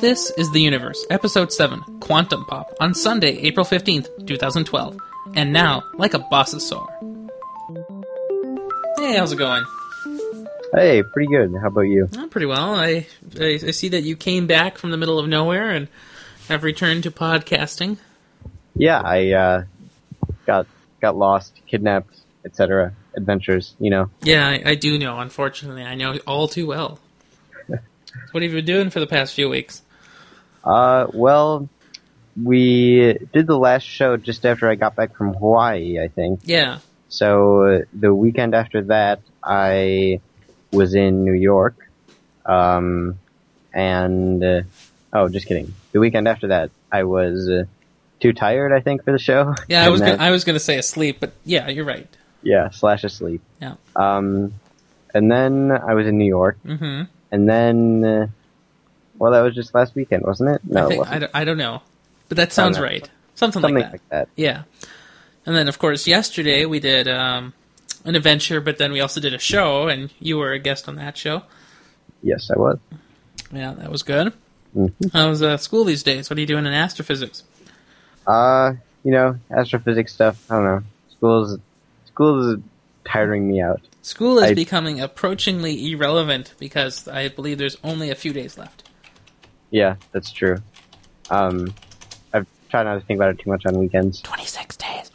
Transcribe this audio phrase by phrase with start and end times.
[0.00, 4.96] This is The Universe, Episode 7, Quantum Pop, on Sunday, April 15th, 2012.
[5.34, 6.88] And now, like a bossosaur.
[8.96, 9.62] Hey, how's it going?
[10.74, 11.54] Hey, pretty good.
[11.60, 12.08] How about you?
[12.16, 12.74] Oh, pretty well.
[12.74, 13.06] I,
[13.38, 15.86] I I see that you came back from the middle of nowhere and
[16.48, 17.98] have returned to podcasting.
[18.74, 19.64] Yeah, I uh,
[20.46, 20.66] got
[21.02, 22.94] got lost, kidnapped, etc.
[23.14, 24.08] Adventures, you know.
[24.22, 25.18] Yeah, I, I do know.
[25.18, 26.98] Unfortunately, I know all too well.
[27.68, 29.82] what have you been doing for the past few weeks?
[30.64, 31.68] Uh, well,
[32.40, 36.40] we did the last show just after I got back from Hawaii, I think.
[36.44, 36.78] Yeah.
[37.08, 40.20] So uh, the weekend after that, I
[40.72, 41.76] was in New York,
[42.46, 43.18] um,
[43.72, 44.62] and uh,
[45.12, 45.74] oh, just kidding.
[45.92, 47.64] The weekend after that, I was uh,
[48.20, 49.54] too tired, I think, for the show.
[49.68, 52.06] Yeah, I was that- gonna, I was gonna say asleep, but yeah, you're right.
[52.42, 53.42] yeah, slash asleep.
[53.60, 53.74] Yeah.
[53.96, 54.54] Um,
[55.12, 57.02] and then I was in New York, Mm-hmm.
[57.32, 58.26] and then, uh,
[59.20, 60.60] well, that was just last weekend, wasn't it?
[60.64, 61.14] No, I, it think, wasn't.
[61.14, 61.82] I, don't, I don't know,
[62.28, 63.08] but that sounds right.
[63.36, 63.92] Something, Something like that.
[63.92, 64.28] like that.
[64.34, 64.62] Yeah.
[65.46, 67.54] And then, of course, yesterday we did um,
[68.04, 70.96] an adventure, but then we also did a show, and you were a guest on
[70.96, 71.42] that show.
[72.22, 72.78] Yes, I was.
[73.52, 74.32] Yeah, that was good.
[74.76, 74.92] Mhm.
[75.12, 76.28] How's uh, school these days?
[76.30, 77.42] What are you doing in astrophysics?
[78.26, 78.74] Uh,
[79.04, 80.44] you know, astrophysics stuff.
[80.50, 80.82] I don't know.
[81.12, 81.58] School's
[82.06, 82.60] school is
[83.04, 83.80] tiring me out.
[84.02, 88.88] School is I- becoming approachingly irrelevant because I believe there's only a few days left.
[89.70, 90.58] Yeah, that's true.
[91.30, 91.74] Um,
[92.32, 95.10] I've tried not to think about it too much on weekends, 26 days.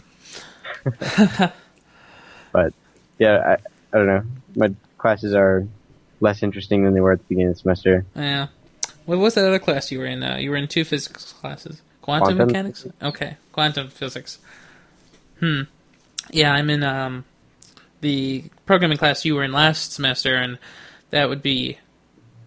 [2.52, 2.73] but
[3.20, 3.53] yeah, I,
[3.94, 4.23] I don't know.
[4.56, 5.67] My classes are
[6.20, 8.06] less interesting than they were at the beginning of the semester.
[8.16, 8.47] Yeah.
[9.06, 10.23] What was that other class you were in?
[10.23, 11.81] Uh, you were in two physics classes.
[12.02, 12.88] Quantum, Quantum mechanics?
[13.02, 13.38] Okay.
[13.52, 14.40] Quantum physics.
[15.40, 15.62] Hmm.
[16.31, 17.25] Yeah, I'm in um,
[18.02, 20.58] the programming class you were in last semester, and
[21.09, 21.78] that would be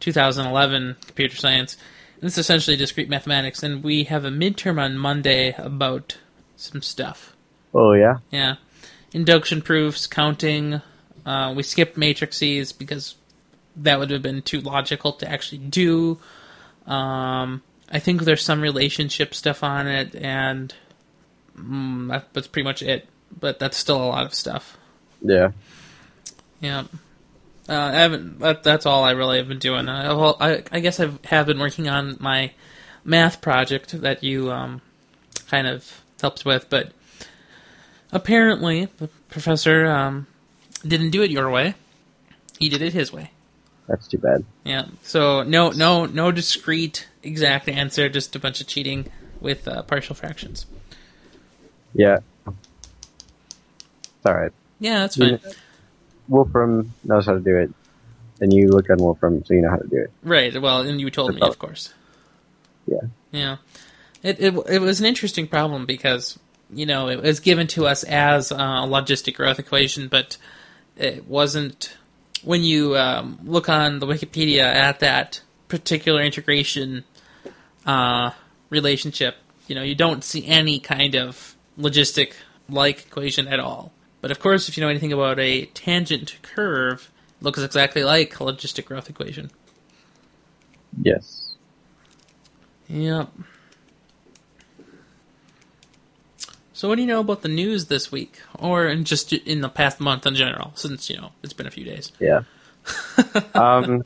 [0.01, 1.77] 2011 computer science.
[2.21, 6.19] It's essentially discrete mathematics, and we have a midterm on Monday about
[6.57, 7.37] some stuff.
[7.75, 8.57] Oh yeah, Yeah.
[9.13, 10.83] Induction proofs, counting.
[11.25, 13.15] Uh, we skipped matrices because
[13.77, 16.19] that would have been too logical to actually do.
[16.87, 20.75] Um, I think there's some relationship stuff on it, and
[21.57, 23.09] mm, that, that's pretty much it.
[23.39, 24.77] But that's still a lot of stuff.
[25.23, 25.53] yeah.
[26.61, 26.85] Yeah.
[27.69, 28.39] Uh, I haven't.
[28.39, 29.89] That, that's all I really have been doing.
[29.89, 32.53] I, well, I, I guess I have been working on my
[33.05, 34.81] math project that you um,
[35.49, 36.93] kind of helped with, but
[38.11, 40.27] apparently the professor um,
[40.87, 41.75] didn't do it your way.
[42.59, 43.31] He did it his way.
[43.87, 44.45] That's too bad.
[44.65, 44.87] Yeah.
[45.03, 48.09] So no, no, no discrete exact answer.
[48.09, 50.67] Just a bunch of cheating with uh, partial fractions.
[51.95, 52.19] Yeah.
[52.47, 54.53] It's alright.
[54.81, 55.41] Yeah, that's fine.
[56.29, 57.73] Wolfram knows how to do it,
[58.41, 60.11] and you look on Wolfram, so you know how to do it.
[60.23, 60.61] Right.
[60.61, 61.93] Well, and you told me, of course.
[62.87, 63.01] Yeah.
[63.33, 63.57] Yeah.
[64.23, 66.39] It, it it was an interesting problem because
[66.71, 70.37] you know it was given to us as a logistic growth equation, but
[70.97, 71.97] it wasn't.
[72.45, 77.05] When you um, look on the Wikipedia at that particular integration
[77.85, 78.31] uh,
[78.71, 79.37] relationship,
[79.67, 82.33] you know you don't see any kind of logistic
[82.69, 83.93] like equation at all.
[84.21, 88.35] But of course, if you know anything about a tangent curve, it looks exactly like
[88.41, 89.51] a logistic growth equation.
[91.01, 91.55] Yes.
[92.89, 93.31] Yep.
[96.73, 99.69] So, what do you know about the news this week, or in just in the
[99.69, 100.73] past month in general?
[100.75, 102.13] Since you know it's been a few days.
[102.21, 102.43] Yeah.
[103.55, 104.05] um,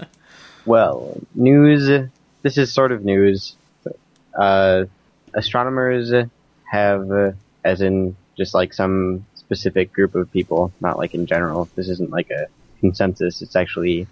[0.64, 2.08] well, news.
[2.42, 3.56] This is sort of news.
[4.34, 4.86] Uh,
[5.34, 6.12] astronomers
[6.64, 11.68] have, uh, as in just like some specific group of people, not like in general.
[11.76, 12.46] This isn't like a
[12.80, 13.42] consensus.
[13.42, 14.06] It's actually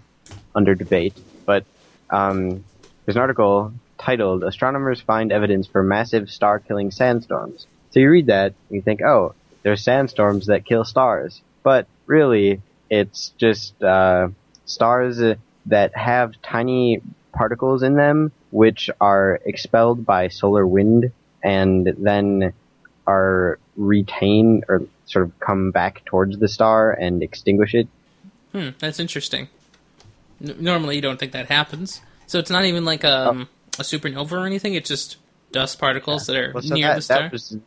[0.53, 1.15] under debate.
[1.45, 1.65] But
[2.11, 2.63] um,
[3.05, 8.53] there's an article titled "Astronomers Find Evidence for Massive Star-Killing Sandstorms." So you read that,
[8.69, 14.27] and you think, "Oh, there's sandstorms that kill stars," but really, it's just uh,
[14.65, 15.19] stars
[15.65, 17.01] that have tiny
[17.33, 21.11] particles in them, which are expelled by solar wind
[21.43, 22.53] and then
[23.07, 27.87] are retained or sort of come back towards the star and extinguish it.
[28.51, 29.47] Hmm, that's interesting.
[30.43, 32.01] N- normally, you don't think that happens.
[32.27, 33.47] So it's not even like um,
[33.79, 34.73] a supernova or anything.
[34.75, 35.17] It's just
[35.51, 37.21] dust particles that are Well, so near that, the star.
[37.23, 37.57] that was,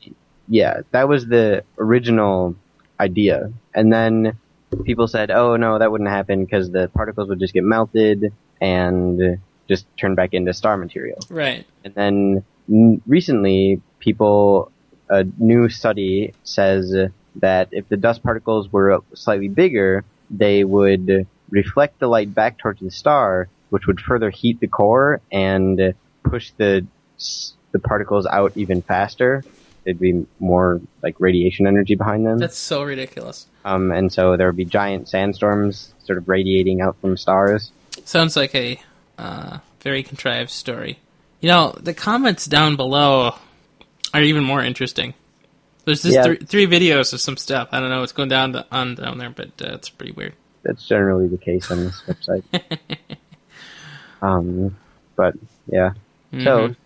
[0.49, 2.57] yeah, that was the original
[2.99, 3.53] idea.
[3.75, 4.39] And then
[4.85, 9.39] people said, oh no, that wouldn't happen because the particles would just get melted and
[9.69, 11.19] just turn back into star material.
[11.29, 11.67] Right.
[11.85, 14.71] And then n- recently, people,
[15.11, 16.95] a new study says
[17.37, 22.81] that if the dust particles were slightly bigger, they would reflect the light back towards
[22.81, 26.87] the star, which would further heat the core and push the
[27.73, 29.45] the particles out even faster.
[29.85, 32.39] There'd be more like radiation energy behind them.
[32.39, 33.47] That's so ridiculous.
[33.65, 37.71] Um, and so there would be giant sandstorms sort of radiating out from stars.
[38.05, 38.81] Sounds like a
[39.19, 40.99] uh, very contrived story.
[41.41, 43.35] You know, the comments down below
[44.15, 45.13] are even more interesting.
[45.85, 46.23] There's just Yeah.
[46.25, 47.69] three, three videos of some stuff.
[47.73, 50.33] I don't know what's going down the, on down there, but uh, it's pretty weird.
[50.63, 52.43] That's generally the case on this website.
[54.23, 54.77] um,
[55.17, 55.35] but
[55.67, 55.93] yeah.
[56.43, 56.77] So, Mhm.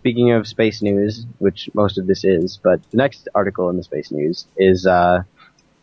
[0.00, 3.82] speaking of space news, which most of this is, but the next article in the
[3.82, 5.24] space news is uh,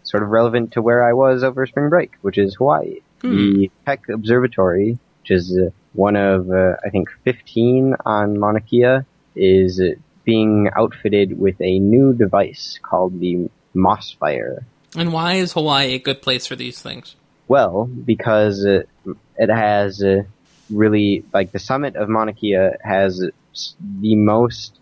[0.03, 2.99] sort of relevant to where I was over spring break, which is Hawaii.
[3.21, 9.01] The Keck Observatory, which is uh, one of uh, I think 15 on Mauna Kea,
[9.35, 9.91] is uh,
[10.23, 14.63] being outfitted with a new device called the MOSFIRE.
[14.95, 17.15] and why is Hawaii a good place for these things?
[17.47, 18.87] Well, because it,
[19.37, 20.23] it has uh,
[20.69, 23.19] really like the summit of Mauna Kea has
[23.99, 24.77] the most,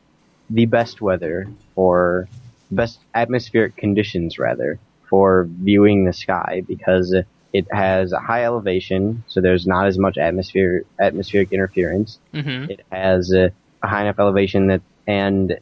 [0.50, 2.28] the best weather for
[2.72, 7.16] best atmospheric conditions rather for viewing the sky because
[7.52, 12.20] it has a high elevation, so there's not as much atmosphere atmospheric interference.
[12.32, 13.52] hmm It has a,
[13.82, 15.60] a high enough elevation that, and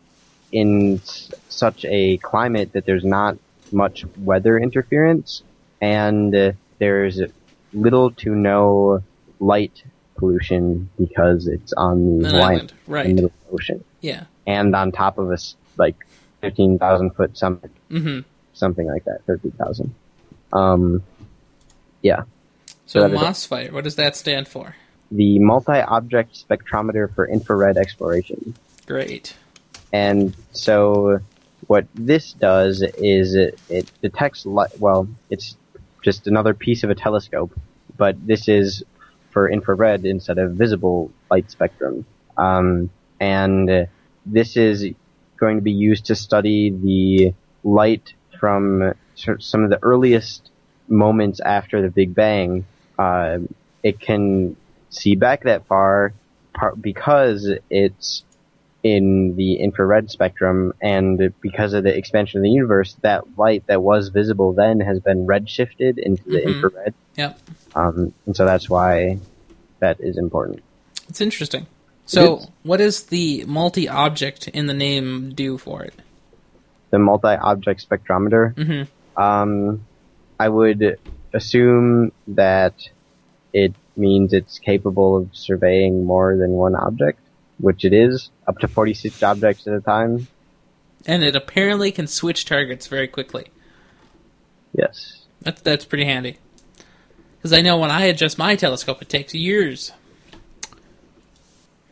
[0.51, 1.01] in
[1.49, 3.38] such a climate that there's not
[3.71, 5.41] much weather interference,
[5.81, 6.33] and
[6.79, 7.21] there's
[7.73, 9.01] little to no
[9.39, 9.83] light
[10.17, 13.07] pollution because it's on the An Hawaiian island, right?
[13.15, 14.23] middle of the ocean, Yeah.
[14.45, 15.95] and on top of us like
[16.41, 18.19] fifteen thousand foot summit, hmm
[18.53, 19.94] something like that, thirty thousand.
[20.51, 21.03] Um,
[22.01, 22.23] yeah.
[22.85, 23.19] So is.
[23.19, 24.75] MOSFIRE, what does that stand for?
[25.11, 28.55] The multi-object spectrometer for infrared exploration.
[28.87, 29.35] Great.
[29.93, 31.19] And so
[31.67, 35.57] what this does is it, it detects light, well, it's
[36.03, 37.51] just another piece of a telescope,
[37.97, 38.83] but this is
[39.31, 42.05] for infrared instead of visible light spectrum.
[42.37, 42.89] Um,
[43.19, 43.87] and
[44.25, 44.85] this is
[45.37, 50.49] going to be used to study the light from some of the earliest
[50.87, 52.65] moments after the Big Bang.
[52.97, 53.39] Uh,
[53.83, 54.55] it can
[54.89, 56.13] see back that far
[56.79, 58.23] because it's
[58.95, 63.81] in the infrared spectrum, and because of the expansion of the universe, that light that
[63.81, 66.63] was visible then has been redshifted into the Mhm.
[66.63, 67.39] infrared, Yep.
[67.75, 69.19] um, and so that's why
[69.79, 70.61] that is important.
[71.09, 71.67] It's interesting.
[72.05, 72.47] So, is.
[72.63, 75.93] what does the multi-object in the name do for it?
[76.91, 78.55] The multi-object spectrometer.
[78.57, 79.81] hmm Um,
[80.39, 80.97] I would
[81.33, 82.75] assume that
[83.51, 87.19] it means it's capable of surveying more than one object,
[87.59, 90.27] which it is, up to 46 objects at a time.
[91.06, 93.48] And it apparently can switch targets very quickly.
[94.74, 95.24] Yes.
[95.42, 96.38] That's that's pretty handy.
[97.38, 99.92] Because I know when I adjust my telescope, it takes years.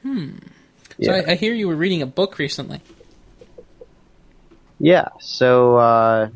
[0.01, 0.37] Hmm.
[1.01, 1.23] So Yeah.
[1.27, 2.81] I, I hear you were reading a book recently.
[4.79, 6.29] Yeah, so, uh,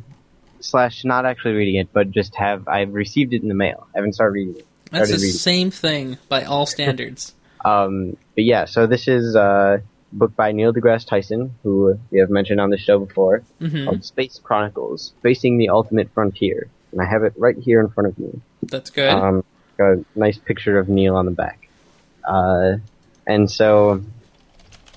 [0.62, 3.88] slash not actually reading it, but just have, I've received it in the mail.
[3.94, 4.68] I haven't started reading it.
[4.92, 5.32] That's the reading.
[5.32, 7.34] same thing by all standards.
[7.70, 12.20] Um, but yeah, so this is uh, a book by Neil deGrasse Tyson, who we
[12.20, 16.70] have mentioned on the show before, hmm called Space Chronicles, Facing the Ultimate Frontier.
[16.92, 18.42] And I have it right here in front of me.
[18.64, 19.10] That's good.
[19.10, 19.44] Um,
[19.78, 21.70] got a nice picture of Neil on the back.
[22.28, 22.78] Uh,
[23.28, 24.02] and so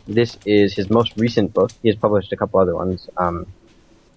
[0.09, 1.71] this is his most recent book.
[1.83, 3.47] He has published a couple other ones, um,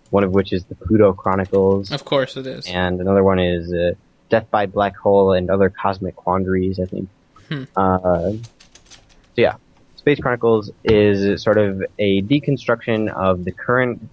[0.10, 2.66] one of which is the Pluto Chronicles, of course it is.
[2.68, 3.92] and another one is uh,
[4.30, 7.10] Death by Black Hole and Other Cosmic Quandaries, I think.
[7.50, 7.64] Hmm.
[7.76, 9.56] Uh, so yeah,
[9.96, 14.08] Space Chronicles is sort of a deconstruction of the current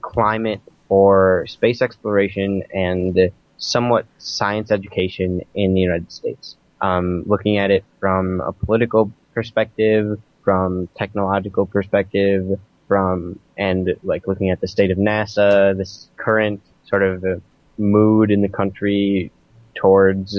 [0.00, 6.56] climate for space exploration and somewhat science education in the United States.
[6.80, 12.58] Um, looking at it from a political perspective, from technological perspective,
[12.88, 17.42] from and like looking at the state of NASA, this current sort of
[17.78, 19.30] mood in the country
[19.74, 20.38] towards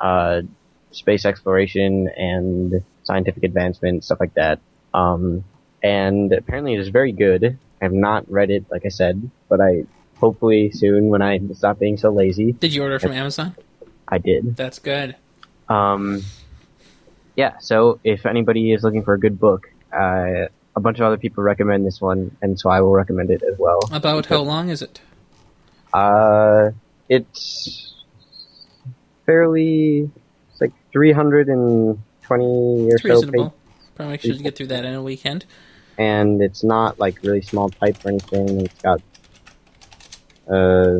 [0.00, 0.42] uh,
[0.96, 4.60] space exploration and scientific advancement, stuff like that.
[4.94, 5.44] Um,
[5.82, 7.58] and apparently it is very good.
[7.80, 9.84] I have not read it, like I said, but I
[10.18, 13.54] hopefully soon when I stop being so lazy, Did you order from Amazon?
[14.08, 14.56] I did.
[14.56, 15.16] That's good.
[15.68, 16.22] Um,
[17.34, 21.18] yeah, so if anybody is looking for a good book, uh, a bunch of other
[21.18, 23.80] people recommend this one, and so I will recommend it as well.
[23.92, 25.00] About how long is it?
[25.92, 26.70] Uh,
[27.08, 27.94] it's
[29.24, 30.10] fairly,
[30.56, 31.98] it's like 320
[32.38, 33.50] or It's so reasonable.
[33.50, 35.44] pages, Probably should get through that in a weekend.
[35.98, 38.62] and it's not like really small type or anything.
[38.66, 39.00] It's got,
[40.50, 40.98] uh,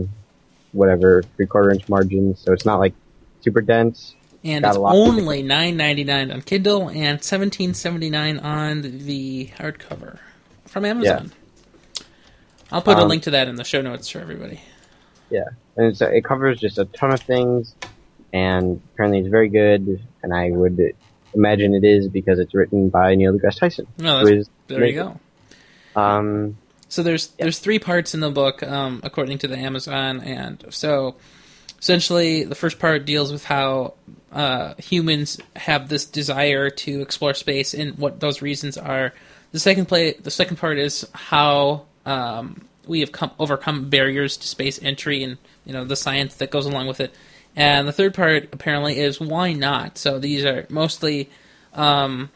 [0.73, 2.95] whatever, three quarter inch margins, so it's not like
[3.41, 4.15] super dense.
[4.45, 8.83] and it's a to only nine ninety nine on Kindle and seventeen seventy nine on
[8.83, 10.19] the hardcover
[10.67, 11.33] from Amazon.
[11.33, 12.05] Yeah.
[12.73, 14.61] I'll put a Um, link to that in the show notes for everybody.
[15.31, 15.45] Yeah,
[15.77, 17.75] and it's, it covers just a ton of things,
[18.33, 20.02] and apparently it's very good.
[20.23, 20.95] And I would
[21.35, 23.87] imagine it is because it's written by Neil deGrasse Tyson.
[23.99, 25.21] No, who that's, is there you go.
[26.00, 26.56] Um,
[26.88, 31.16] So there's there's three parts in the book, um, according to the Amazon, and so
[31.80, 33.95] essentially the first part deals with how
[34.33, 39.12] uh, humans have this desire to explore space and what those reasons are.
[39.52, 44.49] The second play, the second part is how um, we have come, overcome barriers to
[44.49, 47.14] space entry and you know the science that goes along with it.
[47.57, 49.97] And the third part apparently is why not.
[49.97, 51.31] So these are mostly
[51.73, 52.31] um,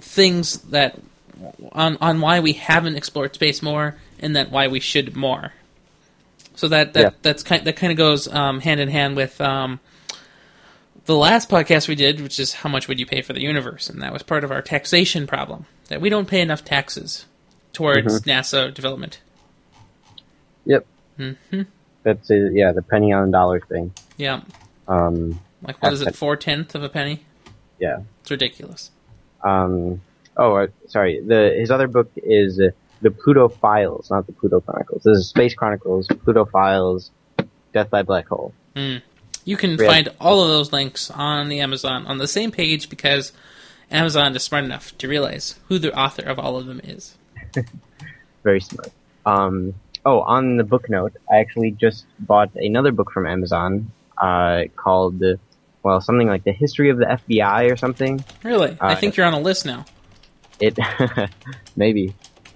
[0.00, 0.98] things that
[1.72, 5.52] on on why we haven't explored space more and that why we should more.
[6.56, 7.10] So that that Yeah.
[7.22, 9.80] that's kind that kind of goes um, hand in hand with um,
[11.06, 13.88] the last podcast we did, which is how much would you pay for the universe,
[13.88, 17.24] and that was part of our taxation problem that we don't pay enough taxes
[17.72, 19.20] towards NASA development.
[20.66, 20.84] yep,
[21.16, 21.62] hmm
[22.02, 22.52] that's it.
[22.52, 23.92] Yeah, the penny on dollar thing.
[24.18, 24.42] Yeah,
[24.86, 27.24] Um, like what is it, four tenth of a penny?
[27.78, 28.00] yeah.
[28.20, 28.90] It's ridiculous.
[29.42, 30.02] Um,
[30.36, 31.20] oh, uh, sorry.
[31.20, 32.70] The his other book is uh,
[33.00, 35.02] the Pluto Files, not the Pluto Chronicles.
[35.04, 37.10] This is Space Chronicles, Pluto Files,
[37.72, 38.52] Death by Black Hole.
[39.44, 39.86] You can Really?
[39.86, 43.32] find all of those links on the Amazon on the same page because
[43.90, 47.16] Amazon is smart enough to realize who the author of all of them is.
[48.44, 48.90] Very smart.
[49.24, 54.64] Um, oh, on the book note, I actually just bought another book from Amazon uh,
[54.76, 55.22] called,
[55.82, 58.24] well, something like the History of the FBI or something.
[58.42, 59.84] Really, I Uh, think you're on a list now.
[60.60, 60.76] It
[61.76, 62.14] maybe,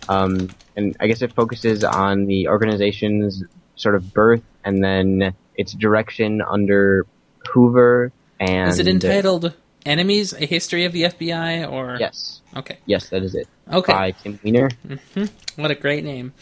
[0.09, 3.45] um, and I guess it focuses on the organization's
[3.76, 7.07] sort of birth and then its direction under
[7.52, 8.12] Hoover.
[8.40, 9.54] And Is it entitled
[9.87, 11.71] "Enemies: A History of the FBI"?
[11.71, 13.47] Or Yes, okay, yes, that is it.
[13.73, 14.71] okay, By Tim Weiner.
[15.57, 16.33] what a great name.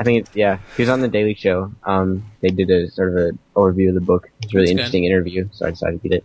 [0.00, 0.58] I think it's yeah.
[0.76, 1.72] He was on the Daily Show.
[1.84, 4.30] Um, they did a sort of an overview of the book.
[4.42, 4.78] It's a really That's good.
[4.78, 6.24] interesting interview, so I decided to get it.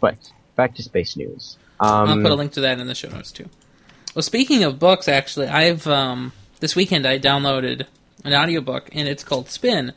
[0.00, 0.18] But
[0.54, 1.56] back to space news.
[1.80, 3.48] I'll Um, put a link to that in the show notes too.
[4.14, 7.86] Well, speaking of books, actually, I've um, this weekend I downloaded
[8.24, 9.92] an audiobook and it's called Spin,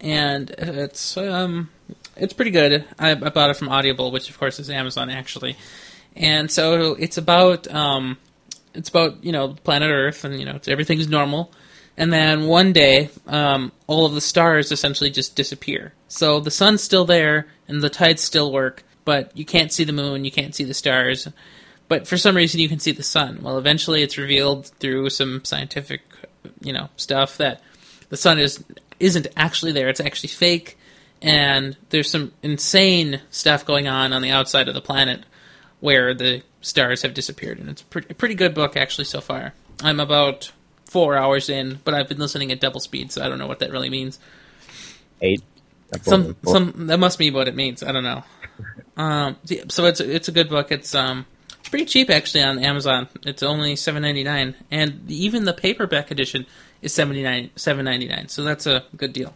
[0.00, 1.70] and it's um,
[2.16, 2.84] it's pretty good.
[3.00, 5.56] I, I bought it from Audible, which of course is Amazon actually,
[6.16, 8.16] and so it's about um,
[8.74, 11.52] it's about you know planet Earth and you know it's, everything's normal,
[11.96, 15.92] and then one day um, all of the stars essentially just disappear.
[16.08, 19.92] So the sun's still there and the tides still work, but you can't see the
[19.92, 21.28] moon, you can't see the stars,
[21.88, 23.40] but for some reason you can see the sun.
[23.42, 26.02] Well, eventually it's revealed through some scientific,
[26.60, 27.60] you know, stuff that
[28.08, 28.64] the sun is
[28.98, 30.78] isn't actually there; it's actually fake,
[31.20, 35.24] and there's some insane stuff going on on the outside of the planet
[35.80, 39.20] where the stars have disappeared, and it's a pretty, a pretty good book actually so
[39.20, 39.54] far.
[39.82, 40.52] I'm about
[40.90, 43.60] four hours in, but I've been listening at double speed, so I don't know what
[43.60, 44.18] that really means.
[45.22, 45.42] eight.
[46.02, 46.52] Some four.
[46.52, 47.82] some that must be what it means.
[47.82, 48.22] I don't know.
[48.96, 50.70] Um, so it's it's a good book.
[50.70, 51.24] It's um
[51.58, 53.08] it's pretty cheap actually on Amazon.
[53.24, 56.44] It's only seven ninety nine, and even the paperback edition
[56.82, 58.28] is seventy nine seven ninety nine.
[58.28, 59.32] So that's a good deal.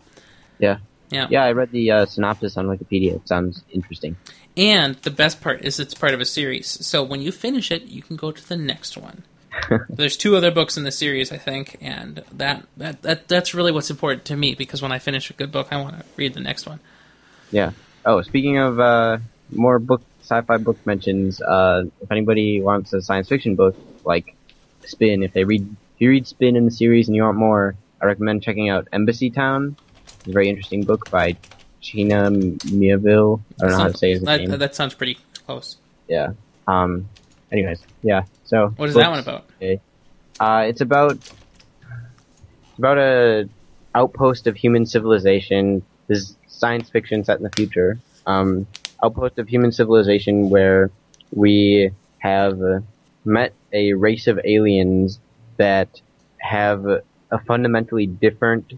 [0.58, 0.78] Yeah.
[1.10, 1.28] Yeah.
[1.30, 3.14] Yeah, I read the uh, synopsis on Wikipedia.
[3.14, 4.16] It sounds interesting.
[4.54, 6.66] And the best part is it's part of a series.
[6.86, 9.22] So when you finish it, you can go to the next one.
[9.88, 13.72] There's two other books in the series, I think, and that, that, that that's really
[13.72, 16.34] what's important to me because when I finish a good book, I want to read
[16.34, 16.80] the next one.
[17.50, 17.72] Yeah.
[18.04, 19.18] Oh, speaking of uh,
[19.50, 24.34] more book sci-fi book mentions, uh, if anybody wants a science fiction book like
[24.84, 25.62] Spin, if they read
[25.94, 28.88] if you read Spin in the series and you want more, I recommend checking out
[28.92, 29.76] Embassytown.
[30.06, 31.36] It's a very interesting book by
[31.80, 33.40] China Miéville.
[33.60, 34.58] I don't know how to say his that, name.
[34.58, 35.76] that sounds pretty close.
[36.08, 36.32] Yeah.
[36.66, 37.08] Um.
[37.54, 38.24] Anyways, yeah.
[38.44, 39.44] So What is that one about?
[40.40, 43.48] Uh, it's about it's about a
[43.94, 45.84] outpost of human civilization.
[46.08, 48.00] This is science fiction set in the future.
[48.26, 48.66] Um,
[49.04, 50.90] outpost of human civilization where
[51.30, 52.58] we have
[53.24, 55.20] met a race of aliens
[55.56, 56.00] that
[56.40, 58.72] have a fundamentally different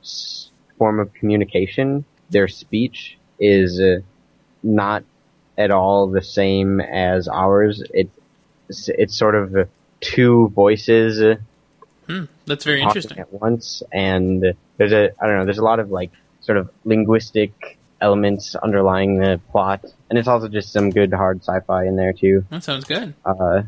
[0.00, 2.04] s- form of communication.
[2.30, 3.98] Their speech is uh,
[4.62, 5.02] not
[5.58, 7.82] at all the same as ours.
[7.92, 8.08] It
[8.68, 9.68] it's, it's sort of
[10.00, 11.36] two voices uh,
[12.08, 13.18] Hmm, that's very interesting.
[13.20, 15.44] at once, and there's a I don't know.
[15.44, 20.48] There's a lot of like sort of linguistic elements underlying the plot, and it's also
[20.48, 22.44] just some good hard sci-fi in there too.
[22.50, 23.14] That sounds good.
[23.24, 23.62] Uh,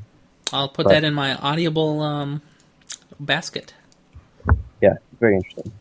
[0.52, 2.42] I'll put But- that in my Audible um,
[3.20, 3.72] basket.
[4.80, 5.72] yeah, very interesting.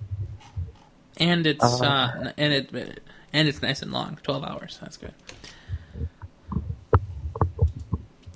[1.17, 1.83] And it's Uh.
[1.86, 3.00] uh, and it
[3.33, 4.77] and it's nice and long, twelve hours.
[4.79, 5.13] That's good.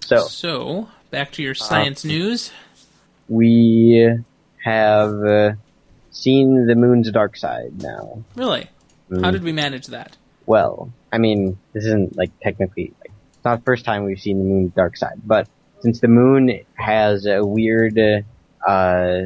[0.08, 2.52] So So, back to your science news.
[3.28, 4.10] we
[4.64, 5.52] have uh,
[6.12, 8.24] seen the moon's dark side now.
[8.36, 8.70] Really?
[9.12, 9.26] Mm.
[9.26, 10.16] How did we manage that?
[10.46, 14.38] Well, I mean, this isn't like technically like it's not the first time we've seen
[14.40, 15.50] the moon's dark side, but
[15.82, 18.00] since the moon has a weird
[18.66, 19.22] uh,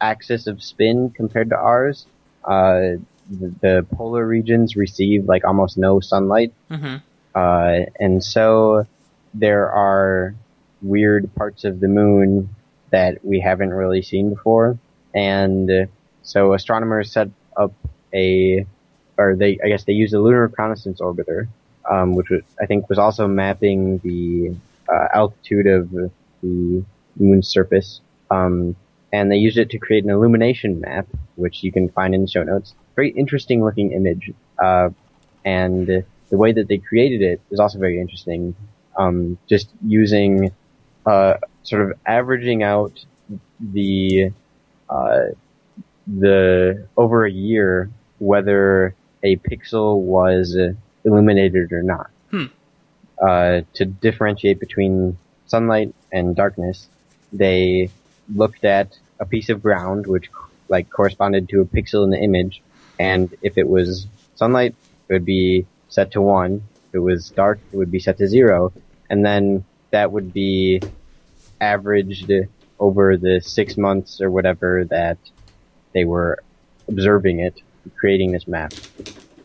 [0.00, 2.06] axis of spin compared to ours,
[2.44, 2.96] uh,
[3.28, 6.96] the, the polar regions receive like almost no sunlight, hmm
[7.34, 8.86] uh, and so
[9.34, 10.34] there are
[10.82, 12.54] weird parts of the moon
[12.90, 14.78] that we haven't really seen before,
[15.14, 15.88] and
[16.22, 17.72] so astronomers set up
[18.14, 18.66] a,
[19.18, 21.48] or they, I guess they used a lunar reconnaissance orbiter,
[21.90, 24.54] um, which was, I think was also mapping the
[24.88, 26.84] uh, altitude of the
[27.16, 28.00] moon's surface,
[28.30, 28.76] um,
[29.12, 32.28] and they used it to create an illumination map, which you can find in the
[32.28, 32.74] show notes.
[32.94, 34.90] Very interesting looking image, uh,
[35.44, 38.54] and the way that they created it is also very interesting.
[38.96, 40.52] Um, just using,
[41.04, 43.04] uh, sort of averaging out
[43.58, 44.30] the,
[44.88, 45.20] uh,
[46.06, 50.56] the over a year whether a pixel was
[51.04, 52.10] illuminated or not.
[52.30, 52.44] Hmm.
[53.20, 56.88] Uh, to differentiate between sunlight and darkness,
[57.32, 57.90] they
[58.34, 60.30] looked at a piece of ground which
[60.68, 62.62] like corresponded to a pixel in the image,
[62.98, 64.74] and if it was sunlight,
[65.08, 66.62] it would be set to one.
[66.88, 68.72] If it was dark, it would be set to zero,
[69.10, 70.82] and then that would be
[71.60, 72.30] averaged
[72.78, 75.18] over the six months or whatever that
[75.92, 76.42] they were
[76.88, 77.60] observing it,
[77.96, 78.72] creating this map.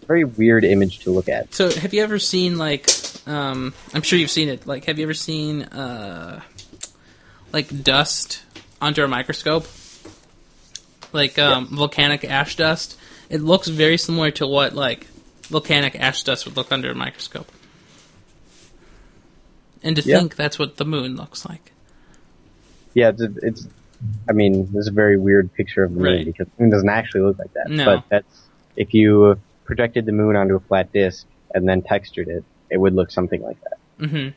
[0.07, 1.53] Very weird image to look at.
[1.53, 2.89] So, have you ever seen like?
[3.27, 4.65] Um, I'm sure you've seen it.
[4.65, 6.41] Like, have you ever seen uh,
[7.53, 8.41] like dust
[8.81, 9.67] under a microscope?
[11.13, 12.97] Like um, volcanic ash dust.
[13.29, 15.05] It looks very similar to what like
[15.43, 17.51] volcanic ash dust would look under a microscope.
[19.83, 20.17] And to Yeah.
[20.19, 21.71] think that's what the moon looks like.
[22.93, 23.67] Yeah, it's, it's
[24.29, 26.25] I mean, this is a very weird picture of the moon Right.
[26.25, 27.69] because the moon doesn't actually look like that.
[27.69, 27.85] No.
[27.85, 28.41] But that's
[28.75, 32.93] if you projected the moon onto a flat disk and then textured it, it would
[32.93, 34.09] look something like that.
[34.09, 34.27] hmm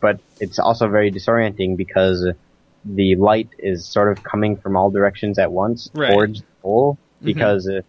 [0.00, 2.26] But it's also very disorienting because
[2.84, 6.10] the light is sort of coming from all directions at once Right.
[6.10, 7.24] towards the pole Mhm.
[7.26, 7.82] because uh,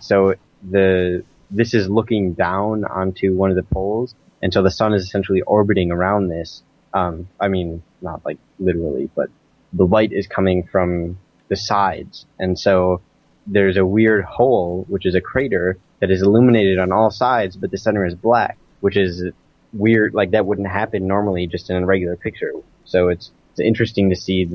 [0.00, 0.34] so
[0.70, 5.02] the this is looking down onto one of the poles and so the sun is
[5.04, 6.62] essentially orbiting around this
[6.94, 9.28] um i mean not like literally but
[9.72, 13.00] the light is coming from the sides and so
[13.46, 17.70] there's a weird hole which is a crater that is illuminated on all sides but
[17.70, 19.24] the center is black which is
[19.72, 22.52] weird like that wouldn't happen normally just in a regular picture
[22.84, 24.48] so it's it's interesting to see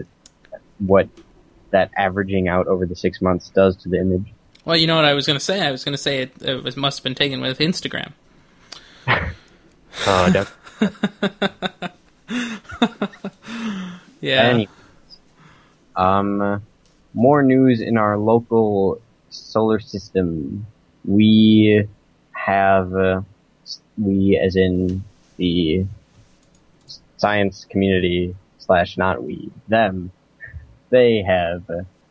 [0.79, 1.07] what
[1.71, 4.33] that averaging out over the six months does to the image
[4.65, 5.59] Well, you know what I was going to say.
[5.59, 8.13] I was going to say it, it was, must have been taken with Instagram.
[10.07, 10.57] Oh, def-
[14.21, 14.49] Yeah.
[14.49, 14.69] Any-
[15.95, 16.63] um,
[17.13, 20.65] more news in our local solar system.
[21.05, 21.87] We
[22.31, 23.21] have, uh,
[23.97, 25.03] we as in
[25.37, 25.85] the
[27.17, 30.11] science community slash not we, them,
[30.89, 31.63] they have,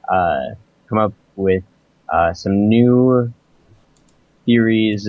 [0.09, 0.41] uh,
[0.89, 1.65] come up with,
[2.13, 3.33] uh, some new
[4.45, 5.09] theories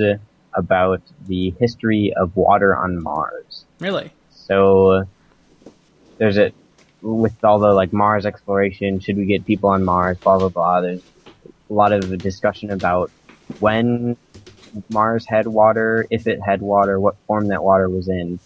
[0.55, 3.65] about the history of water on Mars.
[3.79, 4.11] really?
[4.31, 5.05] So
[6.17, 6.51] there's a
[7.01, 10.81] with all the like Mars exploration, should we get people on Mars, blah blah blah.
[10.81, 11.01] There's
[11.69, 13.11] a lot of discussion about
[13.59, 14.17] when
[14.89, 18.39] Mars had water, if it had water, what form that water was in.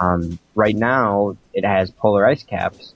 [0.00, 2.94] Um, right now, it has polar ice caps,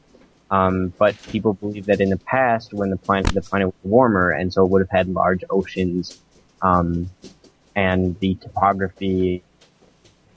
[0.50, 4.30] um, but people believe that in the past, when the planet the planet was warmer,
[4.30, 6.20] and so it would have had large oceans,
[6.62, 7.10] um,
[7.74, 9.42] and the topography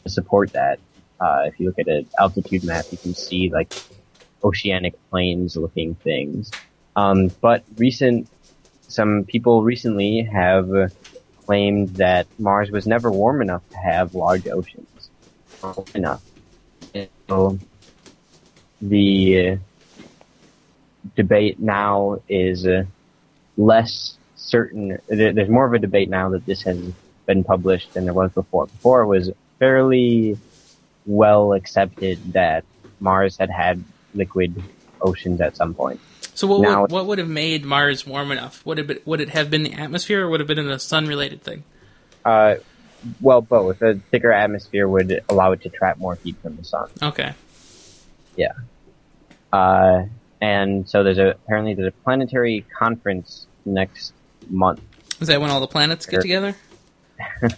[0.04, 0.80] to support that.
[1.20, 3.74] Uh, if you look at an altitude map, you can see like
[4.44, 6.52] oceanic plains looking things.
[6.96, 8.30] Um, but recent,
[8.88, 10.94] some people recently have
[11.46, 15.10] claimed that Mars was never warm enough to have large oceans.
[15.96, 16.22] Enough.
[17.28, 17.58] So
[18.82, 19.58] the
[21.16, 22.84] debate now is uh,
[23.58, 25.00] less certain.
[25.08, 26.78] There's more of a debate now that this has
[27.26, 28.68] been published than there was before.
[28.68, 30.38] Before it was fairly
[31.06, 32.64] well accepted that
[33.00, 33.84] Mars had had
[34.14, 34.62] liquid
[35.02, 36.00] oceans at some point.
[36.34, 38.66] So what Now- would, what would have made Mars warm enough?
[38.66, 40.80] Would it be, would it have been the atmosphere, or would it have been a
[40.80, 41.64] sun related thing?
[42.24, 42.56] Uh,
[43.22, 43.82] well, both.
[43.82, 46.90] A thicker atmosphere would allow it to trap more heat from the sun.
[47.02, 47.34] Okay.
[48.36, 48.54] Yeah.
[49.54, 50.06] Uh,
[50.42, 54.12] and so there's a apparently there's a planetary conference next
[54.50, 54.82] month.
[55.22, 56.56] Is that when all the planets get together?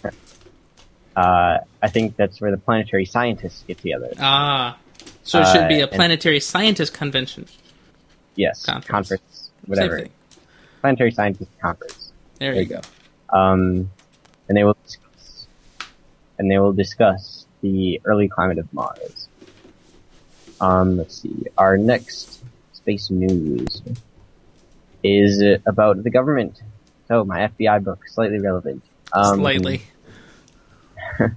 [1.16, 4.12] Uh, I think that's where the planetary scientists get together.
[4.20, 4.78] Ah,
[5.24, 7.46] So it should be Uh, a planetary scientist convention.
[8.36, 8.86] Yes, Conference.
[8.88, 10.06] conference, whatever.
[10.80, 12.12] Planetary Scientist Conference.
[12.38, 13.36] There, There you you go.
[13.36, 13.90] Um,
[14.48, 15.48] and they will discuss,
[16.38, 19.28] and they will discuss the early climate of Mars.
[20.60, 21.46] Um, let's see.
[21.58, 22.44] Our next
[22.74, 23.82] space news
[25.02, 26.62] is about the government.
[27.08, 28.84] So my FBI book, slightly relevant.
[29.12, 29.82] Um, Slightly.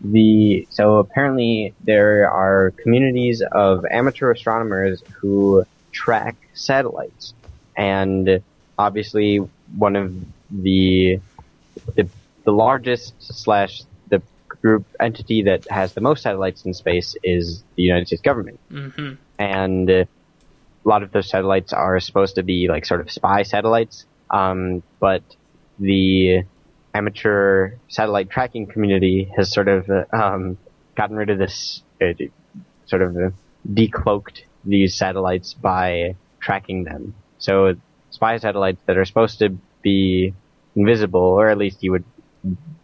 [0.00, 7.34] the so apparently there are communities of amateur astronomers who track satellites
[7.76, 8.42] and
[8.78, 9.38] obviously
[9.76, 10.14] one of
[10.50, 11.20] the
[11.96, 12.08] the,
[12.44, 17.82] the largest slash the group entity that has the most satellites in space is the
[17.82, 20.06] United States government hmm and
[20.88, 24.06] a lot of those satellites are supposed to be like sort of spy satellites.
[24.30, 25.22] Um, but
[25.78, 26.44] the
[26.94, 30.58] amateur satellite tracking community has sort of uh, um,
[30.96, 32.12] gotten rid of this, uh,
[32.86, 33.30] sort of uh,
[33.68, 37.14] decloaked these satellites by tracking them.
[37.38, 37.74] So
[38.10, 39.50] spy satellites that are supposed to
[39.82, 40.34] be
[40.74, 42.04] invisible, or at least you would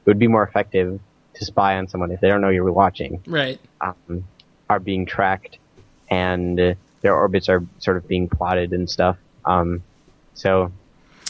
[0.04, 1.00] would be more effective
[1.34, 3.58] to spy on someone if they don't know you're watching Right.
[3.80, 4.24] um,
[4.68, 5.58] are being tracked
[6.10, 6.58] and
[7.00, 9.16] their orbits are sort of being plotted and stuff.
[9.44, 9.82] Um,
[10.34, 10.72] so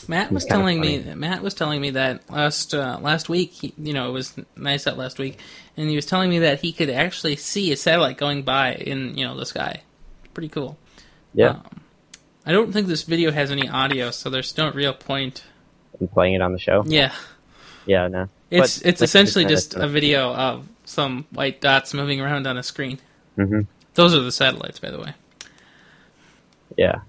[0.08, 0.98] Matt was telling me.
[1.14, 3.52] Matt was telling me that last uh, last week.
[3.52, 5.38] He, you know, it was nice out last week,
[5.76, 9.16] and he was telling me that he could actually see a satellite going by in
[9.16, 9.82] you know the sky.
[10.34, 10.76] Pretty cool.
[11.32, 11.80] yeah, Um,
[12.46, 15.44] I don't think this video has any audio, so there's no real point.
[16.00, 16.82] I'm playing it on the show.
[16.86, 17.12] Yeah,
[17.86, 22.46] Yeah, no, it's But- it's essentially just a video of some white dots moving around
[22.46, 22.98] on a screen.
[23.38, 23.60] Mm-hmm.
[23.94, 25.14] Those are the satellites, by the way.
[26.76, 27.00] Yeah,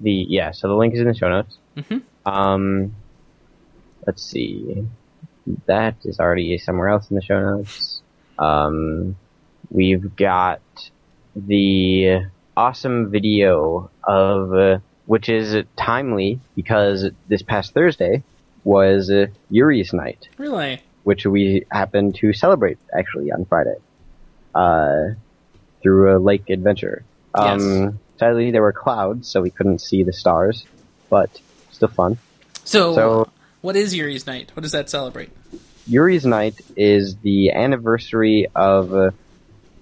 [0.00, 0.52] the yeah.
[0.52, 1.58] So the link is in the show notes.
[1.76, 2.02] Mhm.
[2.26, 2.94] Um,
[4.06, 4.86] let's see.
[5.66, 8.02] That is already somewhere else in the show notes.
[8.38, 9.16] Um,
[9.70, 10.60] we've got
[11.34, 18.24] the awesome video of uh, which is timely because this past Thursday
[18.64, 20.28] was uh, Yuri's night.
[20.36, 20.82] Really?
[21.06, 23.76] which we happened to celebrate actually on Friday
[24.56, 25.10] uh,
[25.80, 27.04] through a lake adventure.
[27.32, 30.66] Um, Sadly, there were clouds, so we couldn't see the stars,
[31.08, 31.40] but
[31.76, 32.18] still fun.
[32.64, 33.28] So, So-
[33.60, 34.50] what is Yuri's night?
[34.54, 35.30] What does that celebrate?
[35.86, 39.10] Yuri's night is the anniversary of uh,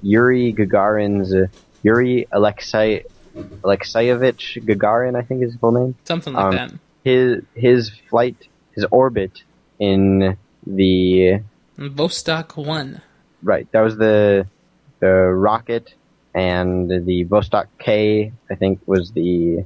[0.02, 1.46] Yuri Gagarin's uh,
[1.82, 3.04] Yuri Alexei
[3.62, 5.94] Alexeyevich Gagarin, I think is his full name.
[6.04, 6.72] Something like Um, that.
[7.04, 8.36] His his flight,
[8.74, 9.42] his orbit
[9.78, 11.40] in the
[11.78, 13.00] Vostok One.
[13.42, 13.66] Right.
[13.72, 14.46] That was the
[15.00, 15.08] the
[15.48, 15.94] rocket
[16.34, 18.32] and the Vostok K.
[18.50, 19.64] I think was the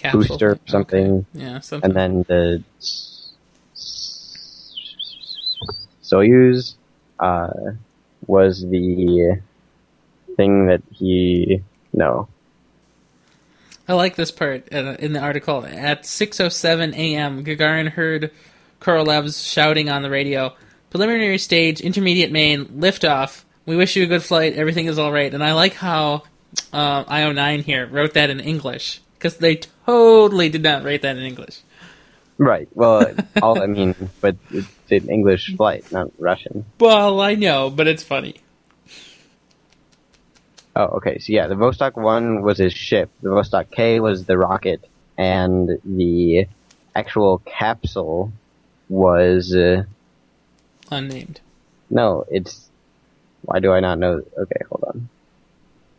[0.00, 0.66] Capsule booster thing.
[0.66, 1.44] something, Okay.
[1.44, 1.90] Yeah, something.
[1.90, 2.62] and then the
[6.02, 6.74] Soyuz
[7.18, 7.50] uh,
[8.26, 9.40] was the
[10.36, 12.28] thing that he no.
[13.88, 15.64] I like this part uh, in the article.
[15.66, 18.30] At 6:07 a.m., Gagarin heard
[18.80, 20.54] Korolev's shouting on the radio,
[20.90, 23.42] "Preliminary stage, intermediate main, liftoff.
[23.66, 24.54] We wish you a good flight.
[24.54, 26.22] Everything is all right." And I like how
[26.72, 29.60] uh, IO9 here wrote that in English because they
[29.90, 31.60] totally did not write that in English.
[32.38, 32.68] Right.
[32.74, 36.64] Well, all I mean, but it's an English flight, not Russian.
[36.78, 38.36] Well, I know, but it's funny.
[40.76, 41.18] Oh, okay.
[41.18, 43.10] So yeah, the Vostok one was his ship.
[43.22, 44.80] The Vostok K was the rocket,
[45.18, 46.46] and the
[46.94, 48.32] actual capsule
[48.88, 49.84] was uh,
[50.90, 51.40] Unnamed.
[51.90, 52.24] no.
[52.30, 52.70] It's
[53.42, 54.22] why do I not know?
[54.38, 55.08] Okay, hold on.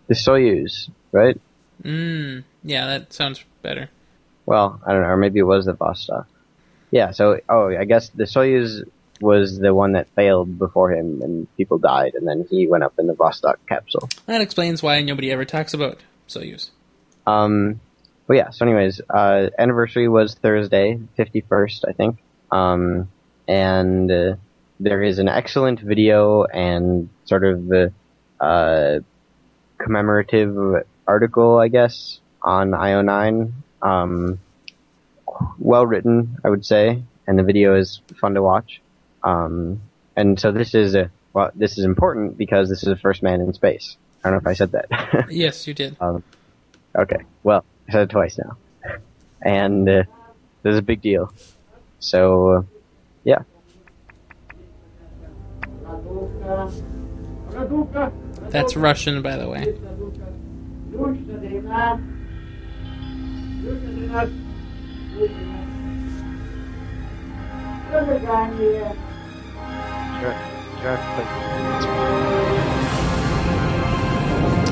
[0.08, 1.40] The Soyuz, right?
[1.84, 3.90] Mm, yeah, that sounds better.
[4.46, 6.26] Well, I don't know, or maybe it was the Vostok.
[6.90, 7.12] Yeah.
[7.12, 8.84] So, oh, I guess the Soyuz
[9.22, 12.94] was the one that failed before him, and people died, and then he went up
[13.00, 14.10] in the Vostok capsule.
[14.26, 16.72] That explains why nobody ever talks about Soyuz.
[17.28, 17.80] Um,
[18.28, 22.18] but yeah, so anyways, uh, anniversary was Thursday, 51st, I think.
[22.50, 23.10] Um,
[23.48, 24.36] and, uh,
[24.80, 27.72] there is an excellent video and sort of,
[28.40, 29.00] uh,
[29.78, 33.52] commemorative article, I guess, on IO9.
[33.82, 34.40] Um,
[35.60, 38.82] well written, I would say, and the video is fun to watch.
[39.24, 39.82] Um,
[40.16, 43.42] and so this is, uh, well, this is important because this is the first man
[43.42, 43.98] in space.
[44.24, 45.28] I don't know if I said that.
[45.32, 45.96] Yes, you did.
[46.00, 46.24] Um,
[46.96, 48.58] okay, well, I said it twice now,
[49.42, 50.04] and uh,
[50.62, 51.34] this is a big deal.
[52.00, 52.62] So, uh,
[53.24, 53.44] yeah,
[58.50, 59.76] That's Russian, by the way.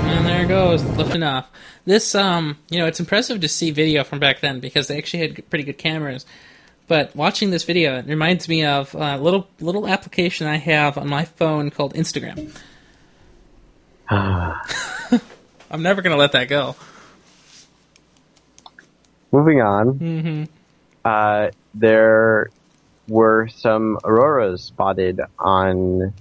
[0.08, 1.47] And there it goes, lifting off.
[1.86, 5.19] This, um, you know, it's impressive to see video from back then because they actually
[5.19, 6.25] had pretty good cameras.
[6.88, 11.08] But watching this video, it reminds me of a little little application I have on
[11.08, 12.58] my phone called Instagram.
[14.10, 14.63] Ah.
[15.69, 16.75] I'm never gonna let that go.
[19.32, 20.44] Moving on, hmm
[21.06, 22.50] uh, there
[23.08, 26.13] were some auroras spotted on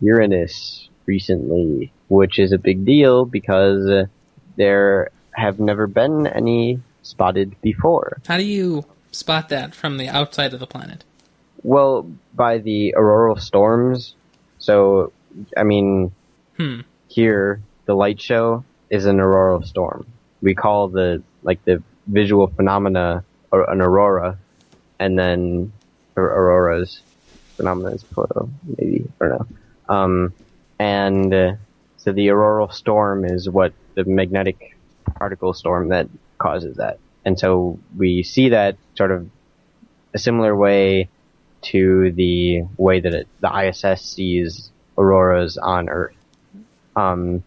[0.00, 4.06] Uranus recently, which is a big deal because
[4.56, 8.18] there have never been any spotted before.
[8.26, 11.04] How do you spot that from the outside of the planet?
[11.62, 14.14] Well, by the auroral storms.
[14.58, 15.12] So,
[15.56, 16.12] I mean,
[16.56, 16.80] Hmm.
[17.08, 20.06] here the light show is an auroral storm.
[20.42, 24.38] We call the like the visual phenomena or an aurora,
[24.98, 25.72] and then
[26.16, 27.00] or auroras
[27.56, 29.94] phenomena is plural, maybe I don't know.
[29.94, 30.34] Um,
[30.78, 31.52] and uh,
[31.96, 34.76] so the auroral storm is what the magnetic
[35.16, 39.28] particle storm that causes that, and so we see that sort of
[40.14, 41.08] a similar way
[41.60, 46.14] to the way that it, the ISS sees auroras on Earth.
[46.96, 47.42] Um,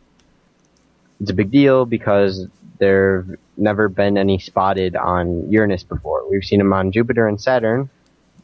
[1.19, 2.47] it's a big deal because
[2.79, 6.29] there've never been any spotted on Uranus before.
[6.29, 7.89] We've seen them on Jupiter and Saturn,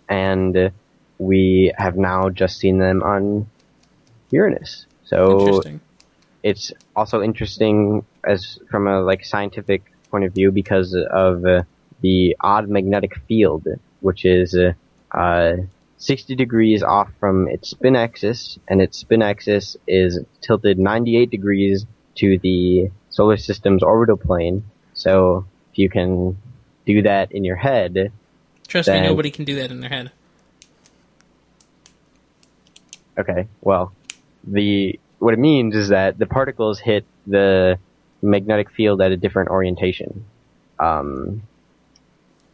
[0.08, 0.72] and
[1.18, 3.50] we have now just seen them on
[4.32, 4.86] Uranus.
[5.06, 5.82] So Interesting.
[6.44, 11.64] it's also interesting as from a like scientific point of view because of uh,
[12.02, 13.68] the odd magnetic field,
[14.02, 14.74] which is uh,
[15.18, 15.54] uh,
[15.98, 21.86] 60 degrees off from its spin axis, and its spin axis is tilted 98 degrees
[22.16, 24.64] to the solar system's orbital plane.
[24.98, 26.38] So if you can
[26.86, 28.12] do that in your head,
[28.68, 30.12] Trust me, nobody can do that in their head.
[33.18, 33.94] Okay, well,
[34.44, 37.80] the what it means is that the particles hit the
[38.22, 40.26] magnetic field at a different orientation.
[40.80, 41.44] Um,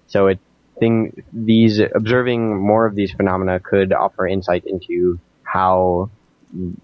[0.08, 0.40] so it
[0.80, 6.10] thing these observing more of these phenomena could offer insight into how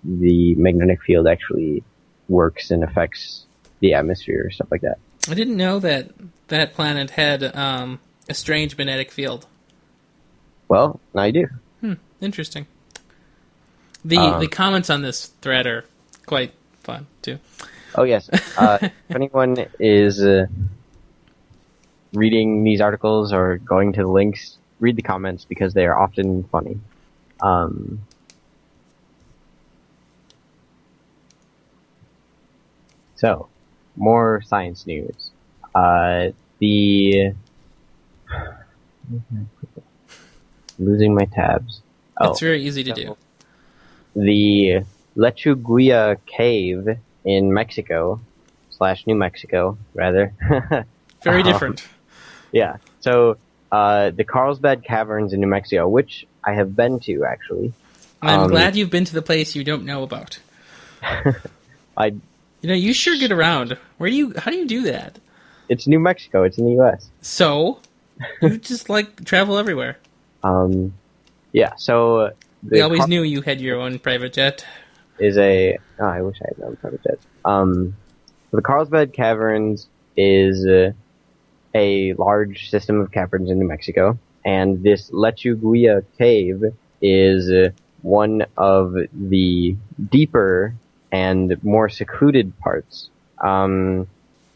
[0.04, 1.84] the magnetic field actually
[2.28, 3.46] works and affects
[3.80, 4.98] the atmosphere, or stuff like that.
[5.28, 6.10] I didn't know that
[6.48, 9.46] that planet had um, a strange magnetic field.
[10.68, 11.48] Well, now you do.
[11.82, 12.68] Hmm, interesting.
[14.06, 15.86] The Um, the comments on this thread are
[16.26, 17.40] quite fun too.
[17.96, 18.30] Oh yes.
[18.58, 20.46] Uh, if anyone is uh,
[22.14, 26.44] reading these articles or going to the links, read the comments because they are often
[26.44, 26.78] funny.
[27.42, 28.02] Um,
[33.16, 33.48] so,
[34.00, 35.30] more science news.
[35.76, 37.34] Uh, the
[40.78, 41.82] losing my tabs.
[42.18, 43.18] Oh, It's very easy to do.
[44.16, 44.84] the
[45.16, 48.20] Lechuguilla Cave in Mexico
[48.72, 50.34] slash New Mexico, rather.
[51.24, 51.86] Very Um, different.
[52.52, 52.78] yeah.
[53.02, 53.38] So
[53.72, 57.74] uh, the Carlsbad Caverns in New Mexico, which I have been to actually.
[58.22, 60.40] I'm um, glad you've been to the place you don't know about.
[61.98, 62.14] I
[62.62, 63.78] You know, you sure get around.
[63.98, 64.34] Where do you?
[64.38, 65.20] How do you do that?
[65.70, 66.44] it's New Mexico.
[66.44, 67.10] It's in the U.S.
[67.22, 67.80] So
[68.42, 69.98] you just like travel everywhere.
[70.44, 70.94] Um,
[71.52, 71.76] yeah.
[71.78, 72.32] So
[72.68, 74.66] We always knew you had your own private jet.
[75.20, 75.78] is a.
[76.00, 77.20] Oh, I wish I had known private jet.
[77.46, 77.96] Um,
[78.52, 80.92] the Carlsbad Caverns is uh,
[81.76, 86.64] a large system of caverns in New Mexico, and this Lechuguilla Cave
[87.02, 87.70] is uh,
[88.02, 89.76] one of the
[90.10, 90.74] deeper
[91.12, 93.10] and more secluded parts.
[93.40, 94.08] Um,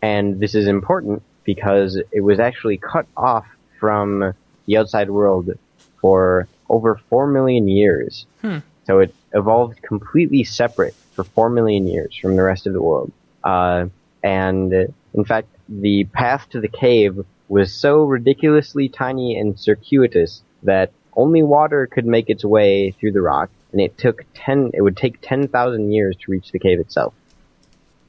[0.01, 3.45] and this is important because it was actually cut off
[3.79, 4.33] from
[4.65, 5.51] the outside world
[5.99, 8.25] for over four million years.
[8.41, 8.59] Hmm.
[8.85, 13.11] So it evolved completely separate for four million years from the rest of the world.
[13.43, 13.87] Uh,
[14.23, 20.91] and in fact, the path to the cave was so ridiculously tiny and circuitous that
[21.15, 24.71] only water could make its way through the rock, and it took ten.
[24.73, 27.13] It would take ten thousand years to reach the cave itself,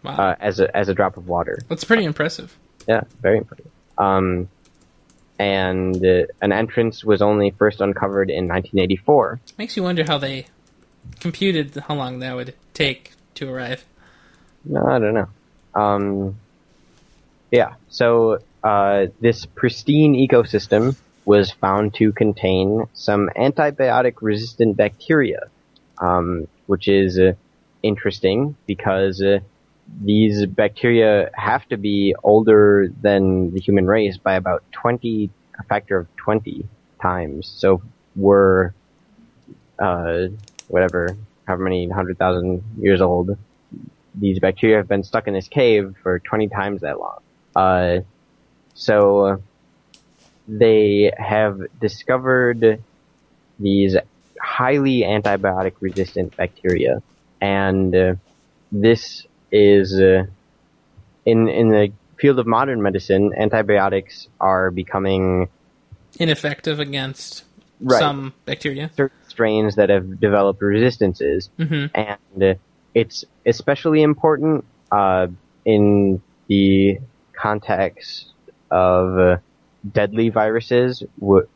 [0.05, 1.59] Wow, uh, as a as a drop of water.
[1.68, 2.57] that's pretty impressive.
[2.87, 3.70] Yeah, very impressive.
[3.98, 4.48] Um,
[5.38, 9.40] and uh, an entrance was only first uncovered in 1984.
[9.59, 10.46] Makes you wonder how they
[11.20, 13.85] computed how long that would take to arrive.
[14.64, 15.29] No, I don't know.
[15.74, 16.37] Um,
[17.50, 25.48] yeah, so uh, this pristine ecosystem was found to contain some antibiotic-resistant bacteria,
[25.98, 27.33] um, which is uh,
[27.83, 29.38] interesting because uh,
[30.02, 35.98] these bacteria have to be older than the human race by about 20, a factor
[35.98, 36.66] of 20
[37.00, 37.46] times.
[37.46, 37.83] So
[38.16, 38.72] we're,
[39.78, 40.28] uh,
[40.68, 43.37] whatever, however many hundred thousand years old
[44.14, 47.18] these bacteria have been stuck in this cave for 20 times that long.
[47.54, 48.00] Uh,
[48.74, 49.42] so
[50.46, 52.83] they have discovered
[53.59, 53.96] these
[54.40, 57.03] highly antibiotic resistant bacteria,
[57.40, 58.14] and uh,
[58.73, 60.25] this is uh,
[61.25, 65.49] in in the field of modern medicine, antibiotics are becoming
[66.18, 67.44] Ineffective against
[67.81, 67.99] Right.
[67.99, 68.90] some bacteria.
[68.97, 72.55] certain strains that have developed resistances, hmm and uh,
[72.94, 75.27] it's especially important uh,
[75.64, 76.99] in the
[77.37, 78.33] context
[78.70, 79.37] of uh,
[79.90, 81.47] deadly viruses w-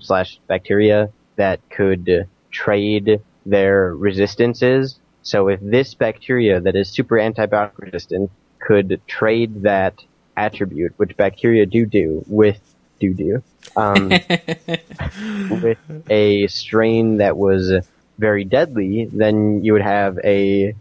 [0.00, 4.98] slash bacteria that could trade their resistances.
[5.22, 9.94] So if this bacteria that is super antibiotic resistant could trade that
[10.36, 12.60] attribute, which bacteria do do with
[13.00, 13.42] do do,
[13.76, 14.08] um,
[15.62, 15.78] with
[16.10, 17.72] a strain that was
[18.18, 20.74] very deadly, then you would have a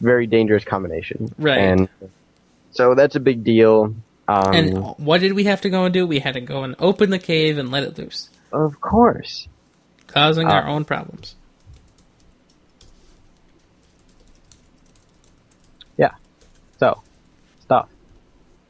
[0.00, 1.32] very dangerous combination.
[1.38, 1.58] Right.
[1.58, 1.88] And
[2.70, 3.94] so that's a big deal.
[4.28, 6.06] Um, and what did we have to go and do?
[6.06, 9.48] We had to go and open the cave and let it loose, of course.
[10.08, 11.36] Causing Uh, our own problems.
[15.96, 16.12] Yeah.
[16.78, 17.02] So,
[17.60, 17.88] stuff.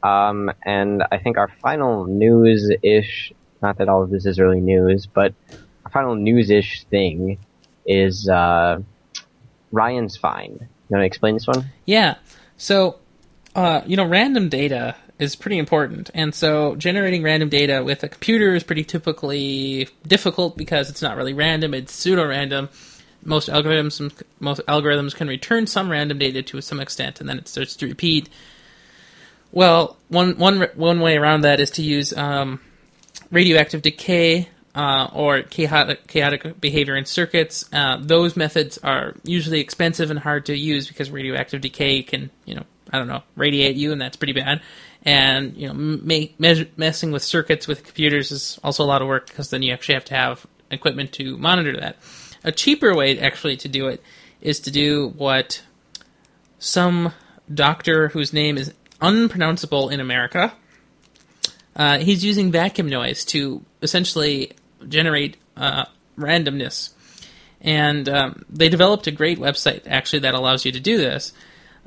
[0.02, 5.06] Um, and I think our final news-ish, not that all of this is really news,
[5.06, 5.34] but
[5.84, 7.38] our final news-ish thing
[7.86, 8.80] is, uh,
[9.72, 10.52] Ryan's fine.
[10.60, 11.66] You want to explain this one?
[11.84, 12.16] Yeah.
[12.56, 12.96] So,
[13.54, 18.08] uh, you know, random data is pretty important, and so generating random data with a
[18.08, 22.68] computer is pretty typically difficult because it's not really random; it's pseudo-random.
[23.24, 27.48] Most algorithms, most algorithms can return some random data to some extent, and then it
[27.48, 28.28] starts to repeat.
[29.50, 32.60] Well, one one one way around that is to use um,
[33.30, 37.68] radioactive decay uh, or chaotic, chaotic behavior in circuits.
[37.72, 42.54] Uh, those methods are usually expensive and hard to use because radioactive decay can, you
[42.54, 44.60] know, I don't know, radiate you, and that's pretty bad.
[45.08, 49.08] And you know, make, measure, messing with circuits with computers is also a lot of
[49.08, 51.96] work because then you actually have to have equipment to monitor that.
[52.44, 54.02] A cheaper way, actually, to do it
[54.42, 55.62] is to do what
[56.58, 57.14] some
[57.52, 60.52] doctor whose name is unpronounceable in America.
[61.74, 64.52] Uh, he's using vacuum noise to essentially
[64.86, 65.86] generate uh,
[66.18, 66.90] randomness.
[67.62, 71.32] And um, they developed a great website actually that allows you to do this.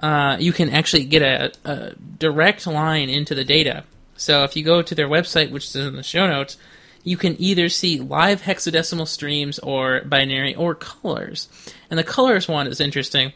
[0.01, 3.83] Uh, you can actually get a, a direct line into the data.
[4.15, 6.57] So if you go to their website, which is in the show notes,
[7.03, 11.47] you can either see live hexadecimal streams or binary or colors.
[11.89, 13.33] And the colors one is interesting,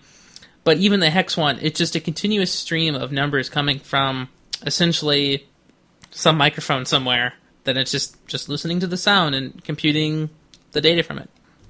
[0.63, 4.29] but even the hex one, it's just a continuous stream of numbers coming from
[4.63, 5.47] essentially
[6.11, 7.33] some microphone somewhere
[7.65, 10.29] that it's just just listening to the sound and computing
[10.71, 11.29] the data from it.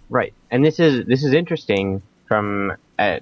[0.10, 3.20] Right, and this is this is interesting from uh,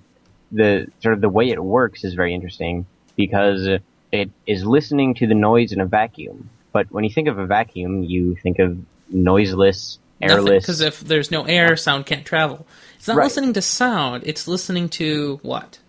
[0.54, 2.86] the sort of the way it works is very interesting
[3.16, 3.68] because
[4.12, 6.50] it is listening to the noise in a vacuum.
[6.72, 8.78] But when you think of a vacuum, you think of
[9.10, 10.64] noiseless, airless.
[10.64, 12.66] Because if there's no air, sound can't travel.
[12.98, 13.26] It's not Right.
[13.26, 15.80] listening to sound; it's listening to what?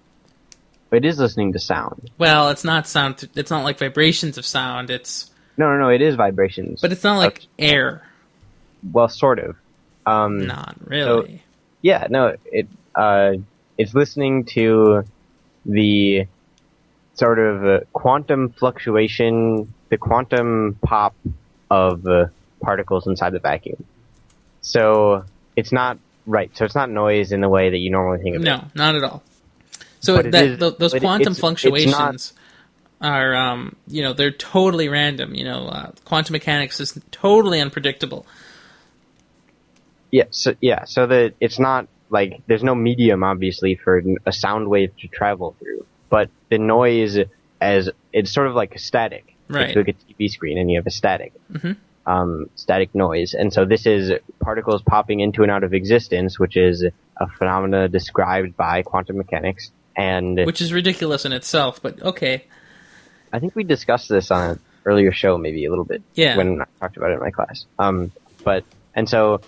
[0.90, 2.10] It is listening to sound.
[2.18, 3.28] Well, it's not sound.
[3.34, 4.90] It's not like vibrations of sound.
[4.90, 5.88] It's No, no, no.
[5.88, 6.80] It is vibrations.
[6.80, 8.02] but it's not like air.
[8.92, 9.56] well, sort of.
[10.06, 11.42] Um, Not really.
[11.82, 13.32] Yeah, no, it uh,
[13.78, 15.04] it's listening to
[15.66, 16.26] the
[17.14, 21.14] sort of uh, quantum fluctuation, the quantum pop
[21.70, 22.26] of uh,
[22.60, 23.84] particles inside the vacuum.
[24.60, 25.24] So
[25.56, 26.50] it's not right.
[26.56, 28.44] So it's not noise in the way that you normally think of it.
[28.44, 29.22] No, not at all.
[30.00, 32.32] So that is- th- those quantum it's- it's fluctuations
[33.00, 35.34] are, um, you know, they're totally random.
[35.34, 38.26] You know, uh, quantum mechanics is totally unpredictable.
[40.10, 44.68] Yeah, so yeah, so that it's not like there's no medium obviously for a sound
[44.68, 47.18] wave to travel through, but the noise
[47.60, 49.24] as it's sort of like a static.
[49.48, 49.68] Right.
[49.68, 51.76] It's like a TV screen, and you have a static, Mhm.
[52.06, 56.56] um, static noise, and so this is particles popping into and out of existence, which
[56.56, 56.82] is
[57.18, 59.70] a phenomena described by quantum mechanics.
[59.96, 61.80] And which is ridiculous in itself.
[61.82, 62.44] But okay,
[63.32, 66.02] I think we discussed this on an earlier show, maybe a little bit.
[66.14, 66.36] Yeah.
[66.36, 67.66] When I talked about it in my class.
[67.78, 68.10] Um,
[68.44, 68.64] but
[68.94, 69.40] and so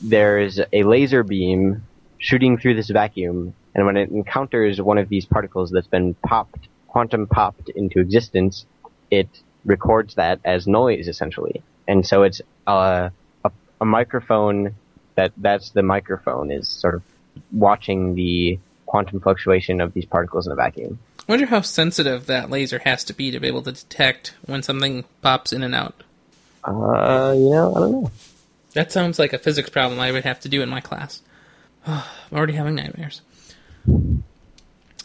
[0.00, 1.84] there's a laser beam
[2.18, 6.68] shooting through this vacuum, and when it encounters one of these particles that's been popped,
[6.88, 8.66] quantum popped into existence,
[9.10, 9.28] it
[9.64, 11.62] records that as noise essentially.
[11.86, 13.10] And so it's uh,
[13.44, 13.50] a,
[13.80, 14.74] a microphone
[15.16, 17.02] that that's the microphone is sort of
[17.52, 20.98] watching the quantum fluctuation of these particles in a vacuum.
[21.20, 24.62] I wonder how sensitive that laser has to be to be able to detect when
[24.62, 26.02] something pops in and out.
[26.64, 28.10] Uh, you know, I don't know.
[28.74, 31.22] That sounds like a physics problem I would have to do in my class.
[31.86, 32.02] I'm
[32.32, 33.22] already having nightmares.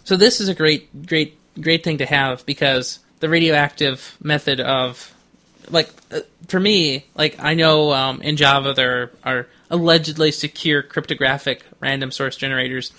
[0.03, 5.13] So this is a great, great, great thing to have because the radioactive method of,
[5.69, 11.63] like, uh, for me, like I know um, in Java there are allegedly secure cryptographic
[11.79, 12.91] random source generators,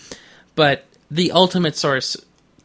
[0.56, 2.16] but the ultimate source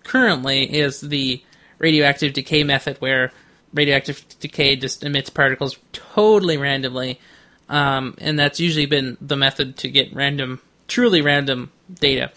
[0.03, 1.43] currently is the
[1.77, 3.31] radioactive decay method, where
[3.73, 7.19] radioactive decay just emits particles totally randomly,
[7.71, 12.31] um, and that's usually been the method to get random, truly random data.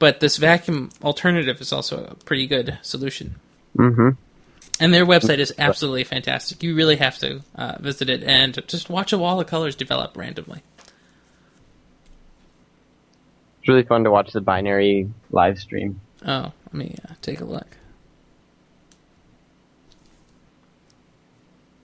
[0.00, 3.36] But this vacuum alternative is also a pretty good solution.
[3.76, 4.10] Mm-hmm.
[4.80, 6.62] And their website is absolutely fantastic.
[6.62, 10.16] You really have to uh, visit it and just watch a wall of colors develop
[10.16, 10.62] randomly.
[13.58, 16.00] It's really fun to watch the binary live stream.
[16.26, 17.76] Oh, let me uh, take a look.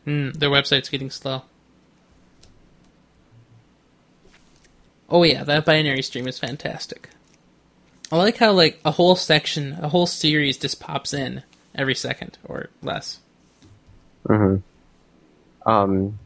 [0.05, 1.43] Hmm, their website's getting slow.
[5.09, 7.11] Oh yeah, that binary stream is fantastic.
[8.11, 11.43] I like how like a whole section, a whole series just pops in
[11.75, 13.21] every second or less.
[14.29, 15.69] Mm-hmm.
[15.69, 16.19] Um,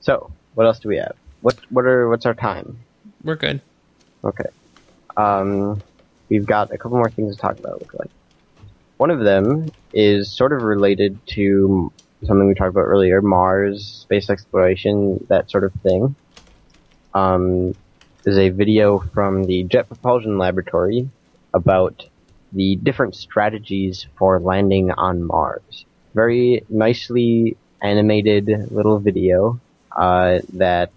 [0.00, 1.16] so what else do we have?
[1.40, 2.78] What what are what's our time?
[3.22, 3.60] We're good.
[4.24, 4.48] Okay.
[5.16, 5.82] Um,
[6.28, 7.80] we've got a couple more things to talk about.
[7.80, 8.10] Look like
[8.96, 11.92] one of them is sort of related to
[12.24, 16.14] something we talked about earlier: Mars, space exploration, that sort of thing.
[17.14, 17.74] Um,
[18.26, 21.08] there's a video from the Jet Propulsion Laboratory
[21.54, 22.04] about
[22.52, 25.86] the different strategies for landing on Mars.
[26.12, 29.60] Very nicely animated little video
[29.96, 30.90] uh, that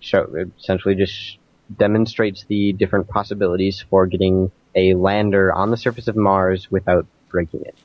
[0.00, 1.36] show essentially just
[1.76, 7.66] demonstrates the different possibilities for getting a lander on the surface of Mars without breaking
[7.66, 7.76] it.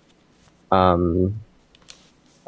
[0.71, 1.41] Um,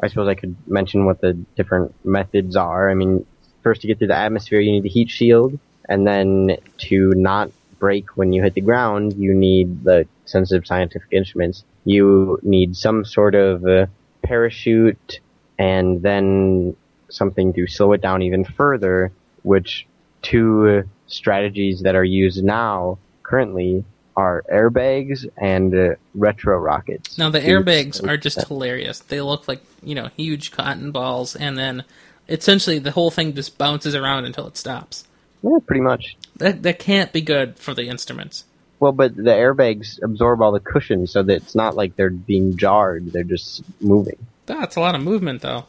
[0.00, 2.90] I suppose I could mention what the different methods are.
[2.90, 3.26] I mean,
[3.62, 5.58] first to get through the atmosphere, you need the heat shield,
[5.88, 11.08] and then to not break when you hit the ground, you need the sensitive scientific
[11.10, 11.64] instruments.
[11.84, 13.86] You need some sort of uh,
[14.22, 15.20] parachute,
[15.58, 16.76] and then
[17.10, 19.12] something to slow it down even further,
[19.42, 19.86] which
[20.22, 23.84] two strategies that are used now currently
[24.16, 27.18] are airbags and uh, retro rockets.
[27.18, 29.00] Now the airbags are just hilarious.
[29.00, 31.84] They look like you know huge cotton balls, and then
[32.28, 35.04] essentially the whole thing just bounces around until it stops.
[35.42, 36.16] Yeah, pretty much.
[36.36, 38.44] That that can't be good for the instruments.
[38.78, 42.56] Well, but the airbags absorb all the cushion, so that it's not like they're being
[42.56, 44.26] jarred; they're just moving.
[44.46, 45.66] That's a lot of movement, though.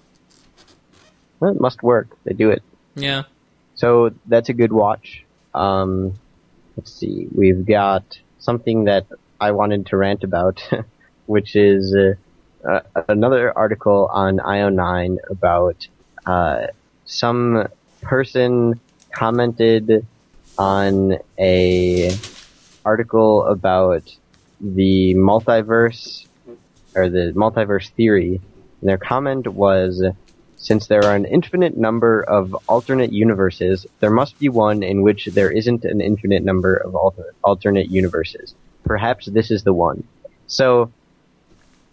[1.40, 2.08] Well, it must work.
[2.24, 2.64] They do it.
[2.96, 3.24] Yeah.
[3.76, 5.24] So that's a good watch.
[5.54, 6.14] Um,
[6.78, 7.28] let's see.
[7.34, 8.04] We've got
[8.40, 9.06] something that
[9.40, 10.64] I wanted to rant about,
[11.26, 12.14] which is uh,
[12.68, 15.88] uh, another article on IO9 about
[16.26, 16.68] uh,
[17.06, 17.68] some
[18.02, 18.80] person
[19.14, 20.06] commented
[20.58, 22.12] on a
[22.86, 24.04] article about
[24.60, 26.28] the multiverse
[26.96, 28.42] or the multiverse theory,
[28.82, 30.04] and their comment was
[30.64, 35.26] since there are an infinite number of alternate universes, there must be one in which
[35.26, 38.56] there isn't an infinite number of alter- alternate universes.
[38.86, 40.06] Perhaps this is the one.
[40.48, 40.92] So,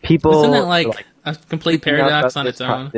[0.02, 2.92] people Isn't that like, like a complete paradox on its own?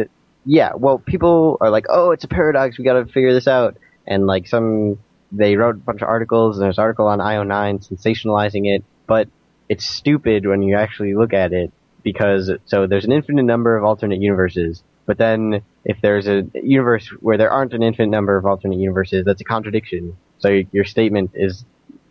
[0.44, 2.76] Yeah, well, people are like, "Oh, it's a paradox.
[2.76, 3.76] We got to figure this out."
[4.06, 4.98] And like some,
[5.30, 6.56] they wrote a bunch of articles.
[6.56, 9.28] And there's an article on IO9 sensationalizing it, but
[9.68, 11.72] it's stupid when you actually look at it
[12.02, 17.08] because so there's an infinite number of alternate universes, but then if there's a universe
[17.20, 20.16] where there aren't an infinite number of alternate universes, that's a contradiction.
[20.38, 21.64] So your statement is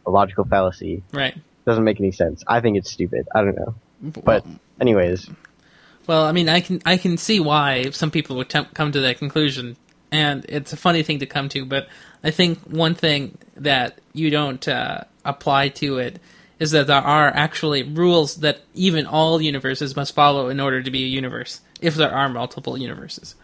[0.05, 1.03] a logical fallacy.
[1.11, 1.35] Right.
[1.65, 2.43] Doesn't make any sense.
[2.47, 3.27] I think it's stupid.
[3.35, 3.75] I don't know.
[4.23, 4.45] But
[4.79, 5.29] anyways,
[6.07, 9.01] Well, I mean, I can I can see why some people would tem- come to
[9.01, 9.77] that conclusion,
[10.11, 11.65] and it's a funny thing to come to.
[11.65, 11.87] But
[12.23, 16.19] I think one thing that you don't uh, apply to it
[16.59, 20.91] is that there are actually rules that even all universes must follow in order to
[20.91, 23.35] be a universe, if there are multiple universes.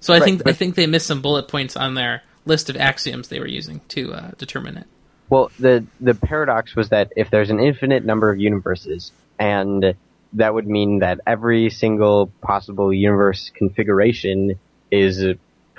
[0.00, 2.76] So I Right, think I think they missed some bullet points on their list of
[2.76, 4.86] axioms they were using to uh, determine it.
[5.30, 9.94] Well, the the paradox was that if there's an infinite number of universes, and
[10.34, 14.58] that would mean that every single possible universe configuration
[14.90, 15.24] is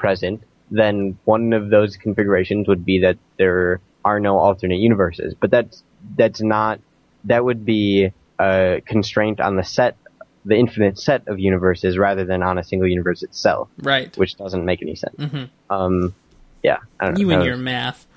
[0.04, 0.42] present,
[0.72, 5.36] then one of those configurations would be that there are no alternate universes.
[5.40, 5.84] But that's
[6.18, 6.80] that's not
[7.26, 9.98] that would be a constraint on the set,
[10.46, 14.16] the infinite set of universes, rather than on a single universe itself, Right.
[14.18, 15.16] which doesn't make any sense.
[15.18, 16.16] hmm Um,
[16.64, 17.20] yeah, I don't know.
[17.20, 18.08] You That and was- your math.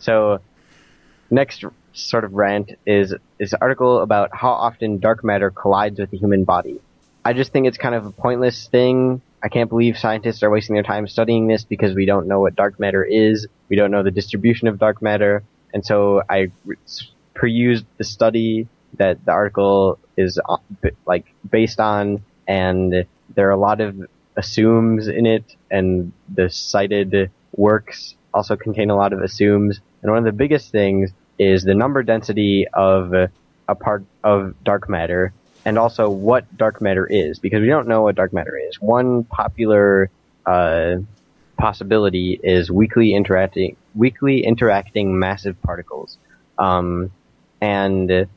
[0.00, 0.40] so,
[1.30, 6.10] next sort of rant is is an article about how often dark matter collides with
[6.10, 6.80] the human body.
[7.24, 9.22] I just think it's kind of a pointless thing.
[9.44, 12.56] I can't believe scientists are wasting their time studying this because we don't know what
[12.56, 13.46] dark matter is.
[13.68, 16.50] We don't know the distribution of dark matter, and so I
[17.34, 20.56] perused the study that the article is uh,
[21.04, 27.30] like based on, and there are a lot of assumes in it, and the cited
[27.54, 29.78] works also contain a lot of assumes.
[30.02, 34.88] And one of the biggest things is the number density of a part of dark
[34.88, 35.34] matter,
[35.64, 38.80] and also what dark matter is, because we don't know what dark matter is.
[38.80, 40.10] One popular
[40.44, 40.96] uh,
[41.58, 46.18] possibility is weakly interacting weakly interacting massive particles,
[46.58, 47.10] um,
[47.60, 48.28] and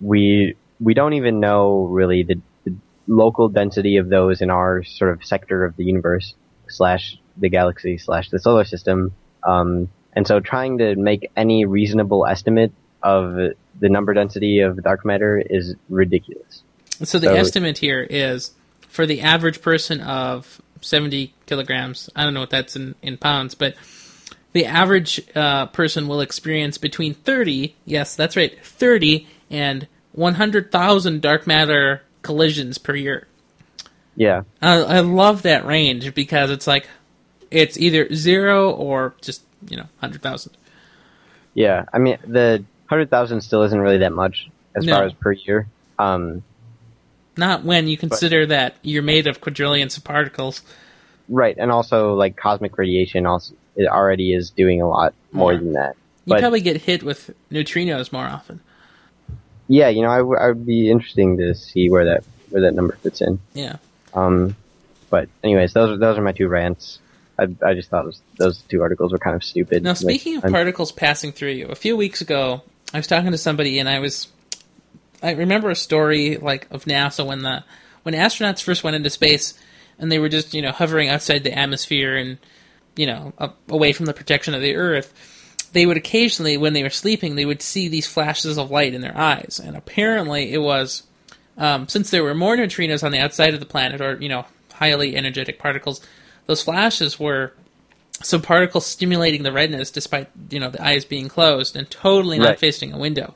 [0.00, 2.74] we we don't even know really the, the
[3.06, 6.34] local density of those in our sort of sector of the universe
[6.68, 9.12] slash the galaxy slash the solar system.
[9.42, 12.72] Um, and so trying to make any reasonable estimate
[13.02, 16.62] of the number density of dark matter is ridiculous.
[17.02, 18.52] So the so, estimate here is
[18.88, 22.10] for the average person of 70 kilograms.
[22.14, 23.74] I don't know what that's in, in pounds, but
[24.52, 31.46] the average uh, person will experience between 30, yes, that's right, 30 and 100,000 dark
[31.46, 33.26] matter collisions per year.
[34.16, 34.42] Yeah.
[34.60, 36.88] I, I love that range because it's like,
[37.50, 40.56] it's either zero or just, you know, 100,000.
[41.54, 44.94] Yeah, I mean, the 100,000 still isn't really that much as no.
[44.94, 45.68] far as per year.
[45.98, 46.42] Um,
[47.40, 50.62] Not when you consider but, that you're made of quadrillions of particles.
[51.28, 55.60] Right, and also, like, cosmic radiation also it already is doing a lot more, more.
[55.60, 55.96] than that.
[56.26, 58.60] You but, probably get hit with neutrinos more often
[59.70, 62.74] yeah, you know, I, w- I would be interesting to see where that where that
[62.74, 63.38] number fits in.
[63.54, 63.76] Yeah.
[64.12, 64.56] Um,
[65.10, 66.98] but anyways, those are those are my two rants.
[67.38, 69.84] I, I just thought was, those two articles were kind of stupid.
[69.84, 72.62] Now, speaking like, of I'm, particles passing through you, a few weeks ago,
[72.92, 74.26] I was talking to somebody, and I was,
[75.22, 77.64] I remember a story like of NASA when the
[78.02, 79.54] when astronauts first went into space,
[79.98, 82.38] and they were just you know hovering outside the atmosphere and
[82.96, 83.32] you know
[83.68, 85.12] away from the protection of the Earth
[85.72, 89.02] they would occasionally, when they were sleeping, they would see these flashes of light in
[89.02, 89.60] their eyes.
[89.62, 91.04] And apparently, it was
[91.56, 94.46] um, since there were more neutrinos on the outside of the planet, or you know,
[94.72, 96.00] highly energetic particles.
[96.46, 97.52] Those flashes were
[98.22, 102.48] some particles stimulating the redness, despite you know the eyes being closed and totally not
[102.48, 102.58] right.
[102.58, 103.34] facing a window.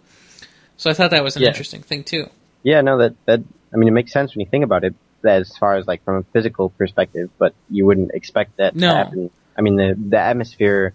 [0.77, 1.49] So I thought that was an yeah.
[1.49, 2.29] interesting thing too.
[2.63, 3.41] Yeah, no, that that
[3.73, 4.95] I mean, it makes sense when you think about it,
[5.25, 8.89] as far as like from a physical perspective, but you wouldn't expect that no.
[8.89, 9.31] to happen.
[9.57, 10.95] I mean, the the atmosphere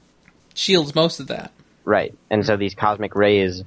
[0.53, 1.51] shields most of that.
[1.85, 3.63] Right, and so these cosmic rays,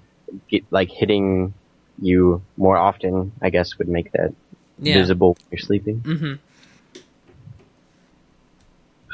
[0.49, 1.55] get, like hitting
[2.01, 4.33] you more often, I guess, would make that
[4.79, 4.95] yeah.
[4.95, 6.01] visible when you're sleeping.
[6.01, 6.35] Mm-hmm.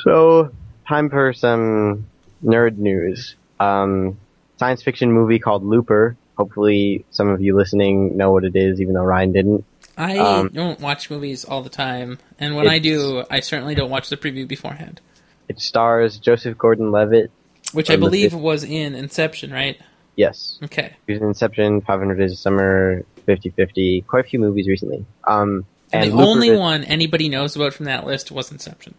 [0.05, 0.53] So,
[0.87, 2.07] time for some
[2.45, 3.35] nerd news.
[3.59, 4.19] Um,
[4.59, 6.17] science fiction movie called Looper.
[6.39, 9.65] Hopefully, some of you listening know what it is, even though Ryan didn't.
[9.97, 13.91] I um, don't watch movies all the time, and when I do, I certainly don't
[13.91, 15.01] watch the preview beforehand.
[15.49, 17.33] It stars Joseph Gordon-Levitt
[17.73, 19.81] which I believe was in Inception, right?
[20.17, 20.59] Yes.
[20.65, 20.95] Okay.
[21.07, 25.05] He was in Inception, 500 Days of Summer, 50-50, quite a few movies recently.
[25.27, 28.95] Um, and, and the only one anybody knows about from that list was Inception.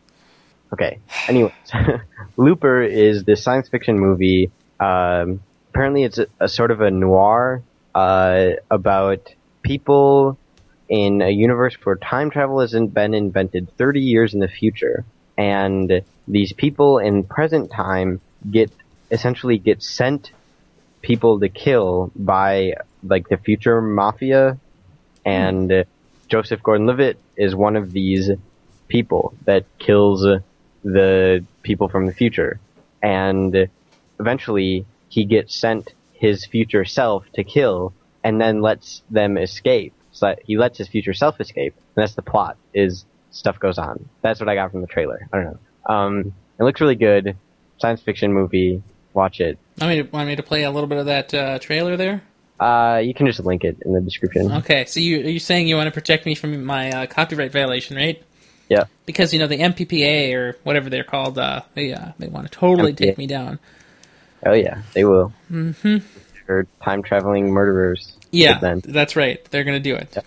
[0.71, 0.99] Okay.
[1.27, 1.51] Anyways,
[2.37, 4.51] Looper is this science fiction movie.
[4.79, 5.41] Um,
[5.79, 7.63] apparently, it's a, a, sort of a noir
[7.95, 10.37] uh, about people
[10.89, 15.05] in a universe where time travel hasn't been invented 30 years in the future,
[15.37, 18.19] and these people in present time
[18.51, 18.69] get
[19.09, 20.33] essentially get sent
[21.01, 24.59] people to kill by like the future mafia
[25.25, 25.85] and mm.
[26.27, 28.29] Joseph Gordon-Levitt is one of these
[28.89, 30.27] people that kills
[30.83, 32.59] the people from the future
[33.01, 33.69] and
[34.19, 37.93] eventually he gets sent his future self to kill
[38.23, 42.21] and then lets them escape so he lets his future self escape and that's the
[42.21, 45.59] plot is stuff goes on that's what I got from the trailer I don't know
[45.93, 47.35] um, it looks really good
[47.79, 48.83] science fiction movie.
[49.13, 49.57] Watch it.
[49.81, 52.21] I mean, want me to play a little bit of that uh, trailer there?
[52.59, 54.51] Uh, you can just link it in the description.
[54.51, 57.51] Okay, so you are you saying you want to protect me from my uh, copyright
[57.51, 58.21] violation, right?
[58.67, 58.83] Yeah.
[59.05, 62.57] Because you know the MPPA or whatever they're called, uh, they uh, they want to
[62.57, 63.59] totally take me down.
[64.45, 65.33] Oh yeah, they will.
[65.51, 65.97] Mm-hmm.
[66.47, 68.15] They're time traveling murderers.
[68.31, 69.43] Yeah, that's right.
[69.51, 70.13] They're gonna do it.
[70.15, 70.21] Yeah.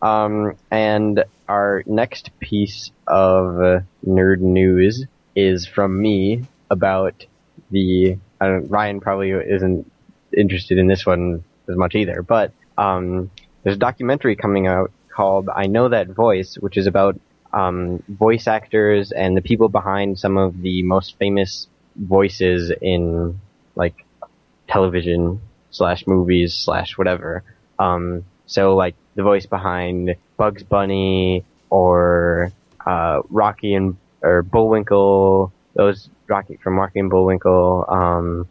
[0.00, 7.26] Um, and our next piece of uh, nerd news is from me about
[7.70, 8.18] the.
[8.40, 9.90] I don't, Ryan probably isn't
[10.36, 13.30] interested in this one as much either, but um,
[13.62, 17.20] there's a documentary coming out called "I Know That Voice," which is about
[17.52, 23.40] um, voice actors and the people behind some of the most famous voices in
[23.74, 24.04] like
[24.68, 25.40] television
[25.70, 27.42] slash movies slash whatever.
[27.78, 32.52] Um, so like the voice behind Bugs Bunny or
[32.84, 38.48] uh, Rocky and or Bullwinkle, those Rocky from Rocky and Bullwinkle, um,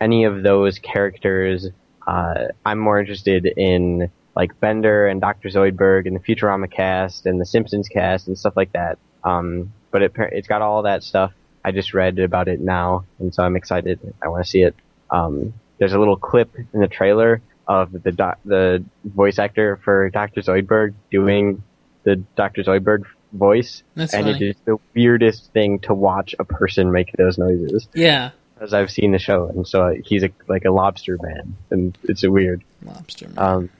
[0.00, 1.68] any of those characters
[2.06, 5.48] uh, I'm more interested in like Bender and Dr.
[5.48, 8.98] Zoidberg and the Futurama cast and the Simpsons cast and stuff like that.
[9.24, 11.32] Um, but it, it's got all that stuff.
[11.64, 13.98] I just read about it now, and so I'm excited.
[14.22, 14.74] I want to see it.
[15.10, 20.10] Um, there's a little clip in the trailer of the doc, the voice actor for
[20.10, 20.40] Dr.
[20.40, 21.62] Zoidberg doing
[22.04, 22.62] the Dr.
[22.64, 24.44] Zoidberg voice, That's and funny.
[24.44, 27.88] it is the weirdest thing to watch a person make those noises.
[27.94, 31.96] Yeah, As I've seen the show, and so he's a, like a lobster man, and
[32.04, 32.62] it's a weird.
[32.82, 33.28] lobster.
[33.28, 33.38] Man.
[33.38, 33.70] Um,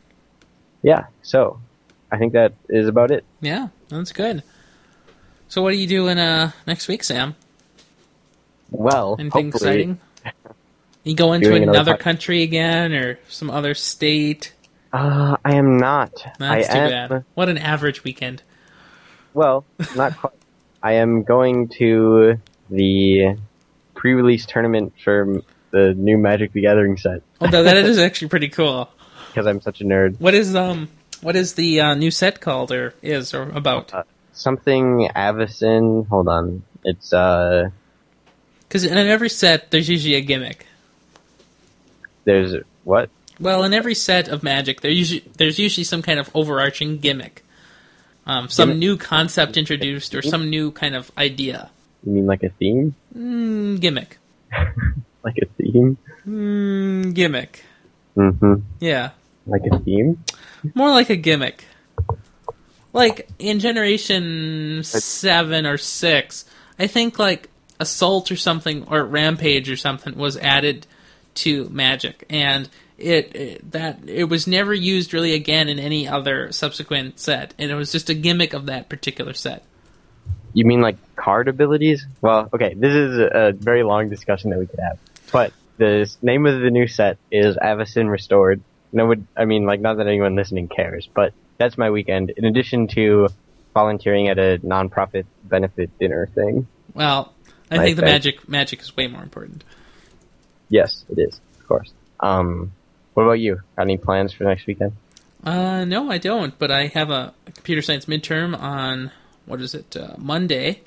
[0.82, 1.60] yeah, so
[2.10, 3.24] I think that is about it.
[3.40, 4.42] yeah, that's good.
[5.48, 7.34] So, what are you doing uh, next week, Sam?
[8.72, 10.00] Well, Anything exciting?
[11.04, 14.52] You go into another another country again, or some other state?
[14.92, 16.12] Uh, I am not.
[16.38, 17.24] That's I too am, bad.
[17.34, 18.42] What an average weekend.
[19.34, 19.64] Well,
[19.96, 20.34] not quite.
[20.82, 23.36] I am going to the
[23.94, 28.90] pre-release tournament for the new Magic the Gathering set Although that is actually pretty cool.
[29.28, 30.20] because I'm such a nerd.
[30.20, 30.88] What is um
[31.20, 33.94] what is the uh, new set called or is or about?
[33.94, 34.02] Uh,
[34.32, 36.06] Something Avacyn.
[36.08, 36.64] Hold on.
[36.84, 37.70] It's uh.
[38.72, 40.64] Because in every set there's usually a gimmick.
[42.24, 42.54] There's
[42.84, 43.10] what?
[43.38, 47.44] Well, in every set of Magic, there usually there's usually some kind of overarching gimmick,
[48.24, 48.78] um, some Gimmick?
[48.80, 51.68] new concept introduced or some new kind of idea.
[52.02, 52.94] You mean like a theme?
[53.14, 54.16] Mm, gimmick,
[55.22, 55.98] Like a theme?
[56.26, 57.62] mm, gimmick.
[58.16, 58.54] Mm-hmm.
[58.80, 59.10] Yeah,
[59.46, 60.24] Like a theme?
[60.74, 61.66] more like a gimmick.
[62.94, 66.46] Like in Generation Seven or Six,
[66.78, 67.50] I think like
[67.80, 70.86] Assault or something or Rampage or something was added
[71.34, 72.68] to Magic, and
[72.98, 77.70] it, it that it was never used really again in any other subsequent set, and
[77.70, 79.64] it was just a gimmick of that particular set.
[80.52, 82.06] You mean like card abilities?
[82.20, 84.98] Well, okay, this is a, very long discussion that we could have.
[85.32, 88.60] But the name of the new set is Avacyn Restored.
[88.92, 92.30] No, would I mean like not that anyone listening cares, but that's my weekend.
[92.30, 93.28] In addition to
[93.74, 96.66] volunteering at a non-profit benefit dinner thing.
[96.94, 97.31] Well,
[97.72, 99.64] I think the magic magic is way more important.
[100.68, 101.92] Yes, it is, of course.
[102.20, 102.72] Um,
[103.14, 103.60] what about you?
[103.76, 104.92] Got any plans for next weekend?
[105.44, 106.58] Uh, no, I don't.
[106.58, 109.10] But I have a, a computer science midterm on
[109.46, 110.80] what is it uh, Monday,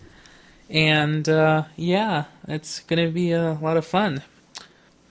[0.69, 4.23] and uh, yeah, it's gonna be a lot of fun.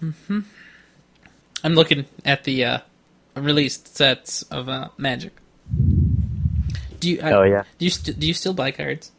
[0.01, 0.41] hmm
[1.62, 2.79] I'm looking at the uh,
[3.37, 5.33] released sets of uh, Magic.
[7.01, 7.20] Do you?
[7.22, 7.64] I, oh yeah.
[7.79, 9.12] Do you st- do you still buy cards?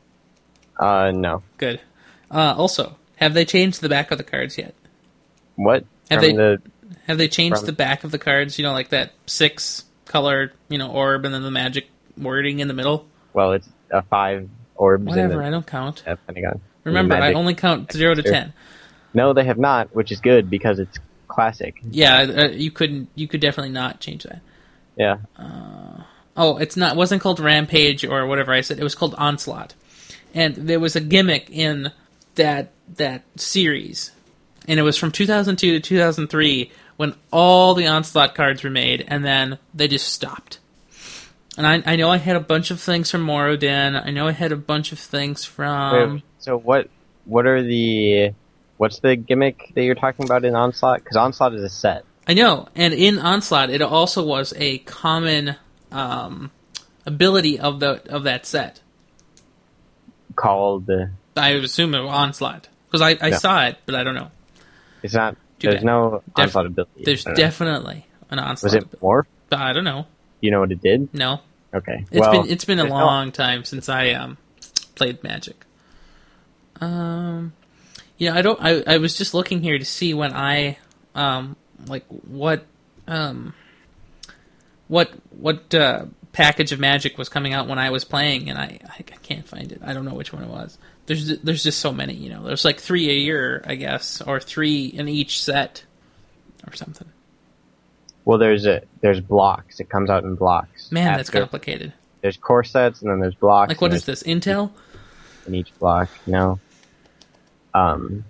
[0.80, 1.42] Uh, no.
[1.58, 1.82] Good.
[2.36, 4.76] Uh, also, have they changed the back of the cards yet?
[5.56, 5.86] What?
[6.12, 6.62] Have From they- the
[7.08, 8.58] Have they changed From- the back of the cards?
[8.60, 12.68] You know, like that six color, you know, orb, and then the magic wording in
[12.68, 13.08] the middle.
[13.34, 16.04] well, it's a five orbs Whatever, in I don't count.
[16.06, 16.62] the Pentagon.
[16.84, 18.54] Remember, I only count zero to ten.
[19.14, 21.76] No, they have not, which is good because it's classic.
[21.90, 23.10] Yeah, uh, you couldn't.
[23.16, 24.42] You could definitely not change that.
[24.98, 25.18] Yeah.
[26.38, 26.94] Oh, it's not.
[26.94, 28.78] It wasn't called Rampage or whatever I said.
[28.80, 29.74] It was called Onslaught,
[30.34, 31.92] and there was a gimmick in
[32.36, 34.12] that that series,
[34.68, 39.26] and it was from 2002 to 2003 when all the Onslaught cards were made, and
[39.26, 40.60] then they just stopped.
[41.58, 44.02] And I, I know I had a bunch of things from Mirrodin.
[44.06, 46.16] I know I had a bunch of things from.
[46.16, 46.90] Wait, so what?
[47.26, 48.34] What are the?
[48.78, 51.00] What's the gimmick that you're talking about in Onslaught?
[51.00, 52.04] Because Onslaught is a set.
[52.28, 55.56] I know, and in Onslaught, it also was a common
[55.92, 56.52] um,
[57.06, 58.82] ability of the of that set.
[60.36, 60.90] called.
[61.36, 63.38] I assume it was Onslaught because I, I Yeah.
[63.38, 64.32] saw it, but I don't know.
[65.04, 65.36] it's not.
[65.60, 65.86] Too there's bad.
[65.86, 67.04] no Def- Onslaught ability.
[67.06, 67.34] There's know.
[67.34, 68.74] definitely an Onslaught.
[68.74, 69.26] Was it morph?
[69.52, 70.06] I don't know.
[70.42, 71.14] You know what it did?
[71.14, 71.40] No,
[71.74, 72.06] Okay.
[72.12, 74.38] it's well, been it's been a there's no- long time since I um
[74.96, 75.64] played Magic.
[76.82, 77.54] Um,
[78.18, 78.60] you know, I don't.
[78.62, 80.78] I I was just looking here to see when I
[81.16, 81.56] um
[81.88, 82.66] like what
[83.08, 83.54] um
[84.88, 88.80] what what uh, package of Magic was coming out when I was playing, and I
[88.90, 89.82] I can't find it.
[89.84, 90.78] I don't know which one it was.
[91.08, 92.14] There's there's just so many.
[92.14, 95.84] You know, there's like three a year, I guess, or three in each set,
[96.68, 97.08] or something.
[98.24, 99.80] Well, there's a there's blocks.
[99.80, 100.92] It comes out in blocks.
[100.92, 101.94] Man, that's complicated.
[102.22, 103.70] There's core sets and then there's blocks.
[103.70, 104.24] Like, what is this?
[104.24, 104.72] Intel?
[105.48, 106.10] in each block.
[106.26, 106.60] No.
[107.74, 108.26] Um,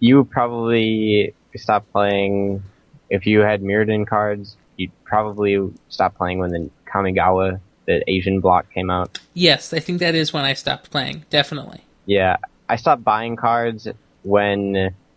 [0.00, 2.62] you would probably stop playing
[3.10, 4.56] if you had Mirrodin cards.
[4.76, 9.18] You'd probably stop playing when the Kamigawa, the Asian block, came out.
[9.34, 11.24] Yes, I think that is when I stopped playing.
[11.30, 11.82] Definitely.
[12.06, 12.36] Yeah,
[12.68, 13.88] I stopped buying cards
[14.22, 14.72] when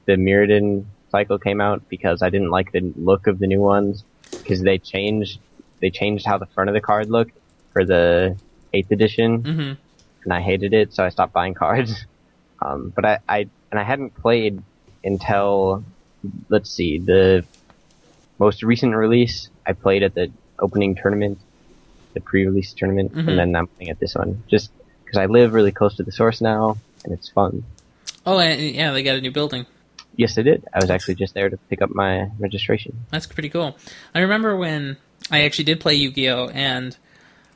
[0.06, 4.04] the Mirrodin cycle came out because I didn't like the look of the new ones
[4.32, 5.40] because they changed
[5.82, 7.38] they changed how the front of the card looked
[7.74, 8.38] for the
[8.74, 9.74] eighth edition hmm
[10.24, 12.06] and I hated it, so I stopped buying cards.
[12.60, 13.38] Um, but I, I
[13.72, 14.62] and I hadn't played
[15.04, 15.84] until
[16.50, 17.46] let's see the
[18.40, 21.38] most recent release, I played at the opening tournament,
[22.16, 23.28] the pre-release tournament, Mhm.
[23.28, 24.72] and then I'm playing at this one just
[25.06, 27.64] because I live really close to the source now, and it's fun.
[28.26, 29.66] Oh, and, yeah, they got a new building.
[30.16, 30.66] Yes, they did.
[30.74, 33.06] I was actually just there to pick up my registration.
[33.12, 33.78] That's pretty cool.
[34.14, 34.98] I remember when
[35.30, 36.98] I actually did play Yu-Gi-Oh, and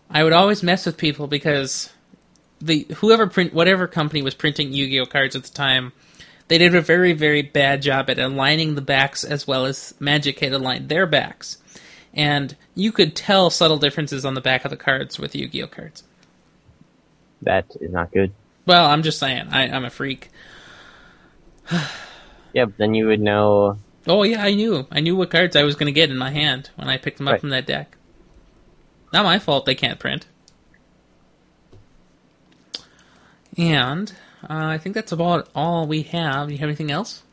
[0.09, 1.91] I would always mess with people because
[2.61, 5.93] the whoever print whatever company was printing Yu-Gi-Oh cards at the time,
[6.49, 10.39] they did a very very bad job at aligning the backs as well as Magic
[10.39, 11.57] had aligned their backs,
[12.13, 16.03] and you could tell subtle differences on the back of the cards with Yu-Gi-Oh cards.
[17.43, 18.31] That is not good.
[18.65, 20.29] Well, I'm just saying, I, I'm a freak.
[22.51, 23.77] Yeah, but then you would know.
[24.07, 24.87] Oh yeah, I knew.
[24.91, 27.19] I knew what cards I was going to get in my hand when I picked
[27.19, 27.41] them up Right.
[27.41, 27.95] from that deck.
[29.13, 30.25] Not my fault they can't print.
[33.57, 34.11] And
[34.43, 36.47] uh, I think that's about all we have.
[36.47, 37.23] Do you have anything else?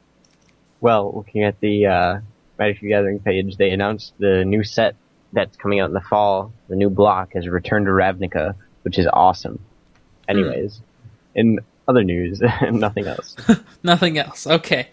[0.81, 2.21] Well, looking at the uh,
[2.59, 4.97] Magic the Gathering page, they announced the new set
[5.33, 6.53] that's coming out in the fall.
[6.69, 9.61] The new block has returned to Ravnica, which is awesome.
[10.29, 10.81] Anyways,
[11.35, 13.37] in other news, nothing else.
[13.83, 14.47] Nothing else.
[14.47, 14.89] Okay.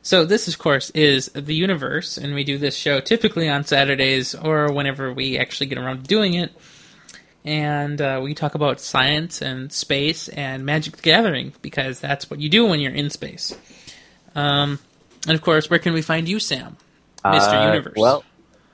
[0.00, 4.34] So this, of course, is the universe, and we do this show typically on Saturdays
[4.34, 6.52] or whenever we actually get around to doing it.
[7.44, 12.40] And uh, we talk about science and space and Magic the Gathering because that's what
[12.40, 13.56] you do when you're in space.
[14.34, 14.78] Um,
[15.26, 16.76] and of course, where can we find you, Sam?
[17.24, 17.62] Mr.
[17.62, 17.94] Uh, Universe.
[17.96, 18.24] Well,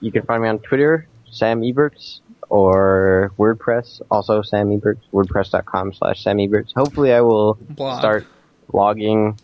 [0.01, 6.23] you can find me on Twitter, Sam Ebertz, or WordPress, also Sam Ebertz, wordpress.com slash
[6.23, 6.73] Sam Ebertz.
[6.75, 7.99] Hopefully I will Blog.
[7.99, 8.27] start
[8.73, 9.39] blogging.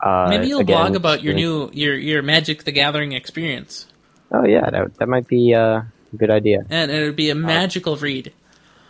[0.00, 3.86] Uh, Maybe you'll again blog about your new your your Magic the Gathering experience,
[4.30, 6.64] Oh yeah, that, that might be uh, a good idea.
[6.68, 8.32] and it would be a magical read.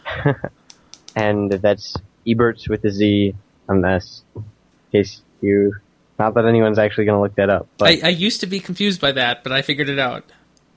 [1.16, 1.94] and that's
[2.26, 3.34] Ebertz with a Z
[3.68, 4.44] unless in
[4.92, 5.74] case you
[6.18, 8.60] not that anyone's actually going to look that up but I, I used to be
[8.60, 10.24] confused by that, but I figured it out.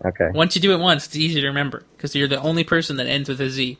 [0.05, 2.97] Okay Once you do it once, it's easy to remember because you're the only person
[2.97, 3.77] that ends with a Z.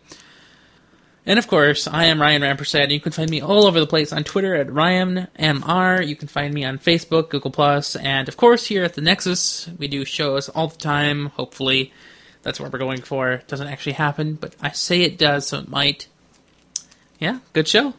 [1.26, 2.90] And of course, I am Ryan Rampersad.
[2.92, 6.08] You can find me all over the place on Twitter at RyanMR.
[6.08, 9.70] You can find me on Facebook, Google Plus, and of course here at the Nexus,
[9.78, 11.28] we do shows all the time.
[11.28, 11.94] Hopefully,
[12.42, 13.34] that's what we're going for.
[13.34, 16.08] It doesn't actually happen, but I say it does, so it might.
[17.20, 17.94] Yeah, good show.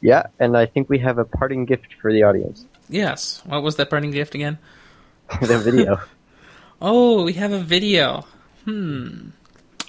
[0.00, 3.42] yeah and I think we have a parting gift for the audience Yes.
[3.44, 4.58] What was that parting gift again?
[5.40, 6.00] the video
[6.80, 8.24] Oh, we have a video.
[8.64, 9.30] Hmm.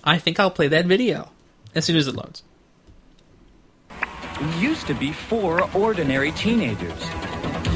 [0.04, 1.30] I think I'll play that video
[1.76, 2.42] as soon as it loads.
[4.42, 7.04] We used to be four ordinary teenagers.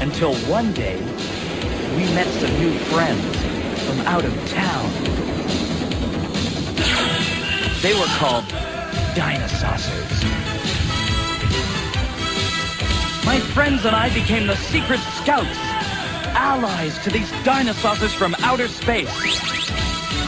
[0.00, 0.96] Until one day,
[1.94, 3.36] we met some new friends
[3.86, 4.90] from out of town.
[7.82, 8.44] They were called
[9.14, 10.24] Dinosaucers.
[13.24, 15.58] My friends and I became the secret scouts,
[16.34, 19.08] allies to these Dinosaucers from outer space,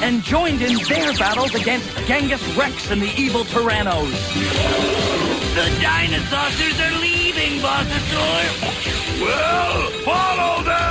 [0.03, 4.11] and joined in their battles against Genghis Rex and the evil Tyrannos.
[5.55, 9.21] The Dinosaucers are leaving, Bossasaur.
[9.21, 10.86] Well, follow them!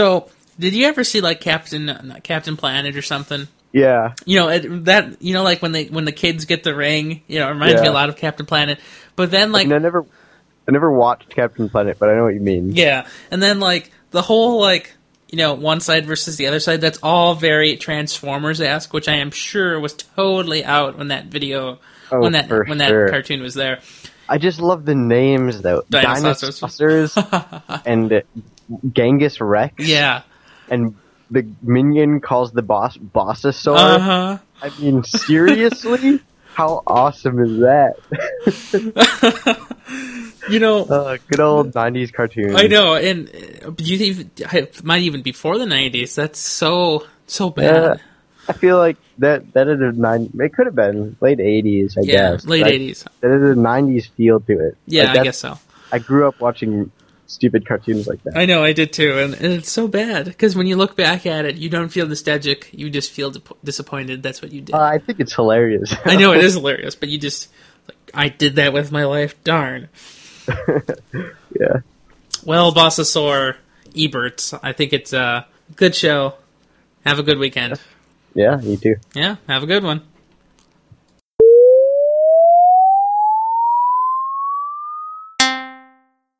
[0.00, 3.48] So, did you ever see like Captain not Captain Planet or something?
[3.72, 6.74] yeah You know it, that you know like when they when the kids get the
[6.74, 8.80] ring, you know, it reminds me a lot of Captain Planet.
[9.14, 10.06] But then like and I never
[10.66, 13.90] I never watched Captain Planet but I know what you mean yeah, and then like
[14.10, 14.94] the whole like
[15.28, 16.80] you know one side versus the other side.
[16.80, 21.78] That's all very Transformers esque, which I am sure was totally out when that video
[22.12, 23.08] Oh, when that when that sure.
[23.08, 23.80] cartoon was there.
[24.28, 26.60] I just love the names though Dinosaucers.
[26.60, 28.22] Dinosaucers and
[28.92, 30.22] Genghis Rex Yeah.
[30.68, 30.94] and
[31.30, 34.38] the minion calls the boss Bossasaur Uh huh.
[34.62, 36.20] I mean seriously
[36.54, 37.94] how awesome is that
[40.48, 43.28] You know, uh, good old 90s cartoons I know, and
[43.64, 44.30] uh, you even
[44.82, 46.14] might even be before the nineties.
[46.16, 48.00] That's so so Yeah, bad.
[48.48, 50.30] I feel like that that is a nine.
[50.34, 52.46] It could have been late eighties, I Yeah, guess.
[52.46, 53.04] late That- eighties.
[53.20, 54.76] That is a nineties feel to it.
[54.86, 55.58] Yeah, Like, I guess so.
[55.92, 56.90] I grew up watching
[57.30, 58.36] stupid cartoons like that.
[58.36, 61.26] I know, I did too, and, and it's so bad because when you look back
[61.26, 62.68] at it, you don't feel nostalgic.
[62.72, 64.22] You just feel dip- disappointed.
[64.22, 64.74] That's what you did.
[64.74, 65.94] Uh, I think it's hilarious.
[66.04, 67.48] I know it is hilarious, but you just
[67.86, 69.42] like I did that with my life.
[69.44, 69.88] Darn.
[70.48, 71.80] yeah.
[72.44, 73.56] Well, Bossasaur,
[73.96, 76.34] Ebert, I think it's a good show.
[77.06, 77.80] Have a good weekend.
[78.34, 78.96] Yeah, you too.
[79.14, 80.02] Yeah, have a good one.